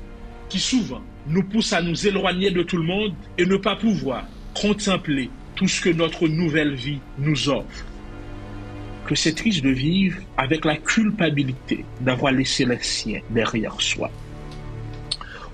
qui 0.49 0.59
souvent 0.59 1.01
nous 1.27 1.43
pousse 1.43 1.73
à 1.73 1.81
nous 1.81 2.07
éloigner 2.07 2.51
de 2.51 2.63
tout 2.63 2.77
le 2.77 2.83
monde 2.83 3.13
et 3.37 3.45
ne 3.45 3.57
pas 3.57 3.75
pouvoir 3.75 4.25
contempler 4.53 5.29
tout 5.55 5.67
ce 5.67 5.81
que 5.81 5.89
notre 5.89 6.27
nouvelle 6.27 6.75
vie 6.75 6.99
nous 7.17 7.49
offre. 7.49 7.85
Que 9.07 9.13
c'est 9.15 9.33
triste 9.33 9.63
de 9.63 9.69
vivre 9.69 10.19
avec 10.35 10.65
la 10.65 10.77
culpabilité 10.77 11.85
d'avoir 12.01 12.31
laissé 12.31 12.65
les 12.65 12.79
siens 12.81 13.21
derrière 13.29 13.79
soi. 13.79 14.09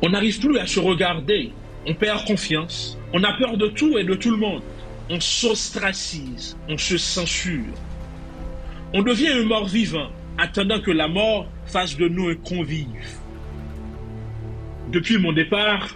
On 0.02 0.10
n'arrive 0.10 0.40
plus 0.40 0.58
à 0.58 0.66
se 0.66 0.80
regarder, 0.80 1.52
on 1.86 1.94
perd 1.94 2.26
confiance, 2.26 2.98
on 3.14 3.24
a 3.24 3.34
peur 3.34 3.58
de 3.58 3.68
tout 3.68 3.98
et 3.98 4.04
de 4.06 4.16
tout 4.16 4.32
le 4.32 4.38
monde, 4.38 4.64
on 5.10 5.20
s'ostracise, 5.20 6.58
on 6.70 6.78
se 6.78 6.98
censure. 6.98 7.76
On 8.94 9.02
devient 9.02 9.30
un 9.30 9.44
mort 9.44 9.68
vivant, 9.68 10.10
attendant 10.38 10.80
que 10.80 10.92
la 10.92 11.10
mort 11.10 11.48
fasse 11.66 11.98
de 11.98 12.08
nous 12.08 12.30
un 12.30 12.36
convive. 12.36 13.20
Depuis 14.92 15.18
mon 15.18 15.34
départ, 15.34 15.96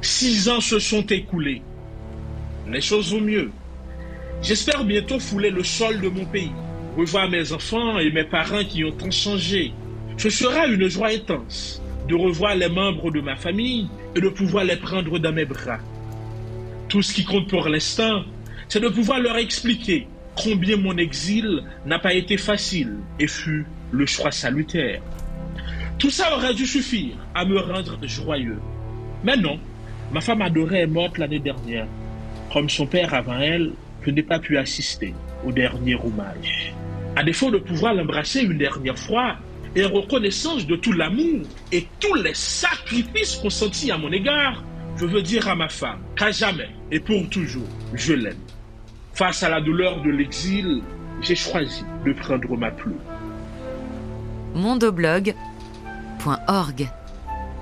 six 0.00 0.48
ans 0.48 0.60
se 0.60 0.78
sont 0.78 1.06
écoulés. 1.06 1.62
Les 2.68 2.80
choses 2.80 3.12
vont 3.12 3.20
mieux. 3.20 3.50
J'espère 4.42 4.84
bientôt 4.84 5.18
fouler 5.18 5.50
le 5.50 5.62
sol 5.62 6.00
de 6.00 6.08
mon 6.08 6.24
pays, 6.24 6.52
revoir 6.96 7.28
mes 7.28 7.52
enfants 7.52 7.98
et 7.98 8.10
mes 8.10 8.24
parents 8.24 8.64
qui 8.64 8.84
ont 8.84 8.92
tant 8.92 9.10
changé. 9.10 9.72
Ce 10.16 10.30
sera 10.30 10.66
une 10.66 10.88
joie 10.88 11.08
intense 11.08 11.82
de 12.08 12.14
revoir 12.14 12.54
les 12.54 12.68
membres 12.68 13.10
de 13.10 13.20
ma 13.20 13.36
famille 13.36 13.88
et 14.14 14.20
de 14.20 14.28
pouvoir 14.28 14.64
les 14.64 14.76
prendre 14.76 15.18
dans 15.18 15.32
mes 15.32 15.44
bras. 15.44 15.78
Tout 16.88 17.02
ce 17.02 17.12
qui 17.12 17.24
compte 17.24 17.48
pour 17.48 17.68
l'instant, 17.68 18.22
c'est 18.68 18.80
de 18.80 18.88
pouvoir 18.88 19.20
leur 19.20 19.36
expliquer 19.36 20.06
combien 20.36 20.76
mon 20.76 20.96
exil 20.96 21.62
n'a 21.86 21.98
pas 21.98 22.14
été 22.14 22.36
facile 22.36 22.96
et 23.18 23.26
fut 23.26 23.66
le 23.90 24.06
choix 24.06 24.30
salutaire. 24.30 25.00
Tout 25.98 26.10
ça 26.10 26.36
aurait 26.36 26.54
dû 26.54 26.66
suffire 26.66 27.16
à 27.34 27.44
me 27.44 27.58
rendre 27.58 27.98
joyeux. 28.02 28.60
Mais 29.22 29.36
non, 29.36 29.58
ma 30.12 30.20
femme 30.20 30.42
adorée 30.42 30.82
est 30.82 30.86
morte 30.86 31.18
l'année 31.18 31.38
dernière. 31.38 31.86
Comme 32.52 32.68
son 32.68 32.86
père 32.86 33.14
avant 33.14 33.38
elle, 33.38 33.72
je 34.04 34.10
n'ai 34.10 34.22
pas 34.22 34.38
pu 34.38 34.58
assister 34.58 35.14
au 35.46 35.52
dernier 35.52 35.94
hommage. 35.94 36.74
À 37.16 37.22
défaut 37.22 37.50
de 37.50 37.58
pouvoir 37.58 37.94
l'embrasser 37.94 38.40
une 38.40 38.58
dernière 38.58 38.98
fois, 38.98 39.36
et 39.76 39.84
en 39.84 39.90
reconnaissance 39.90 40.66
de 40.66 40.76
tout 40.76 40.92
l'amour 40.92 41.42
et 41.72 41.86
tous 42.00 42.14
les 42.14 42.34
sacrifices 42.34 43.36
consentis 43.36 43.90
à 43.90 43.98
mon 43.98 44.12
égard, 44.12 44.62
je 44.96 45.06
veux 45.06 45.22
dire 45.22 45.48
à 45.48 45.54
ma 45.54 45.68
femme 45.68 46.00
qu'à 46.16 46.30
jamais 46.30 46.70
et 46.90 47.00
pour 47.00 47.28
toujours, 47.28 47.68
je 47.92 48.14
l'aime. 48.14 48.38
Face 49.14 49.42
à 49.42 49.48
la 49.48 49.60
douleur 49.60 50.00
de 50.02 50.10
l'exil, 50.10 50.82
j'ai 51.20 51.34
choisi 51.34 51.84
de 52.04 52.12
prendre 52.12 52.56
ma 52.56 52.70
plume. 52.70 53.00
mondoblog.org 54.54 56.88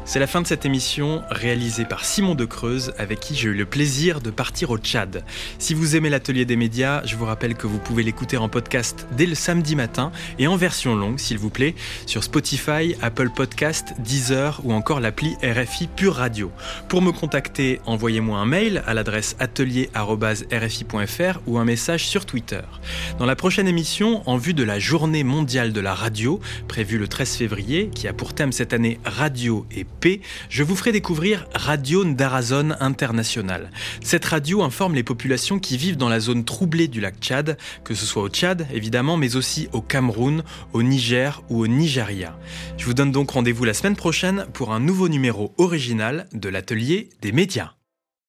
C'est 0.04 0.18
la 0.18 0.26
fin 0.26 0.42
de 0.42 0.46
cette 0.46 0.66
émission 0.66 1.22
réalisée 1.30 1.84
par 1.84 2.04
Simon 2.04 2.34
de 2.34 2.44
Creuse 2.44 2.92
avec 2.98 3.20
qui 3.20 3.36
j'ai 3.36 3.48
eu 3.48 3.54
le 3.54 3.64
plaisir 3.64 4.20
de 4.20 4.30
partir 4.30 4.70
au 4.70 4.78
Tchad. 4.78 5.24
Si 5.58 5.74
vous 5.74 5.96
aimez 5.96 6.10
l'atelier 6.10 6.44
des 6.44 6.56
médias, 6.56 7.02
je 7.04 7.16
vous 7.16 7.24
rappelle 7.24 7.54
que 7.54 7.68
vous 7.68 7.78
pouvez 7.78 8.02
l'écouter 8.02 8.36
en 8.36 8.48
podcast 8.48 9.06
dès 9.16 9.26
le 9.26 9.36
samedi 9.36 9.76
matin 9.76 10.10
et 10.40 10.48
en 10.48 10.56
version 10.56 10.96
longue 10.96 11.18
s'il 11.18 11.38
vous 11.38 11.50
plaît 11.50 11.76
sur 12.06 12.24
Spotify, 12.24 12.96
Apple 13.00 13.30
Podcast, 13.30 13.94
Deezer 14.00 14.60
ou 14.64 14.72
encore 14.72 14.98
l'appli 14.98 15.36
RFI 15.42 15.86
Pure 15.86 16.16
Radio. 16.16 16.50
Pour 16.88 17.00
me 17.00 17.12
contacter, 17.12 17.80
envoyez-moi 17.86 18.38
un 18.38 18.46
mail 18.46 18.82
à 18.86 18.94
l'adresse 18.94 19.36
atelier@rfi.fr 19.38 21.40
ou 21.46 21.58
un 21.58 21.64
message 21.64 22.06
sur 22.06 22.26
Twitter. 22.26 22.62
Dans 23.18 23.26
la 23.26 23.36
prochaine 23.36 23.68
émission, 23.68 24.28
en 24.28 24.36
vue 24.36 24.54
de 24.54 24.64
la 24.64 24.80
journée 24.80 25.24
mondiale 25.24 25.72
de 25.72 25.80
la 25.80 25.94
radio 25.94 26.40
prévue 26.66 26.98
le 26.98 27.06
13 27.06 27.36
février 27.36 27.88
qui 27.94 28.08
a 28.08 28.12
pour 28.12 28.34
thème 28.34 28.52
cette 28.52 28.72
année 28.72 28.98
radio 29.04 29.64
et 29.70 29.86
Je 30.48 30.62
vous 30.64 30.74
ferai 30.74 30.90
découvrir 30.90 31.46
Radio 31.54 32.04
Ndarazone 32.04 32.76
International. 32.80 33.70
Cette 34.02 34.24
radio 34.24 34.62
informe 34.62 34.94
les 34.94 35.04
populations 35.04 35.60
qui 35.60 35.76
vivent 35.76 35.96
dans 35.96 36.08
la 36.08 36.18
zone 36.18 36.44
troublée 36.44 36.88
du 36.88 37.00
lac 37.00 37.16
Tchad, 37.20 37.56
que 37.84 37.94
ce 37.94 38.04
soit 38.04 38.22
au 38.22 38.28
Tchad 38.28 38.66
évidemment, 38.72 39.16
mais 39.16 39.36
aussi 39.36 39.68
au 39.72 39.80
Cameroun, 39.80 40.42
au 40.72 40.82
Niger 40.82 41.42
ou 41.50 41.60
au 41.60 41.66
Nigeria. 41.68 42.36
Je 42.78 42.84
vous 42.84 42.94
donne 42.94 43.12
donc 43.12 43.30
rendez-vous 43.30 43.64
la 43.64 43.74
semaine 43.74 43.96
prochaine 43.96 44.46
pour 44.52 44.72
un 44.72 44.80
nouveau 44.80 45.08
numéro 45.08 45.54
original 45.58 46.26
de 46.32 46.48
l'atelier 46.48 47.08
des 47.20 47.30
médias. 47.30 47.72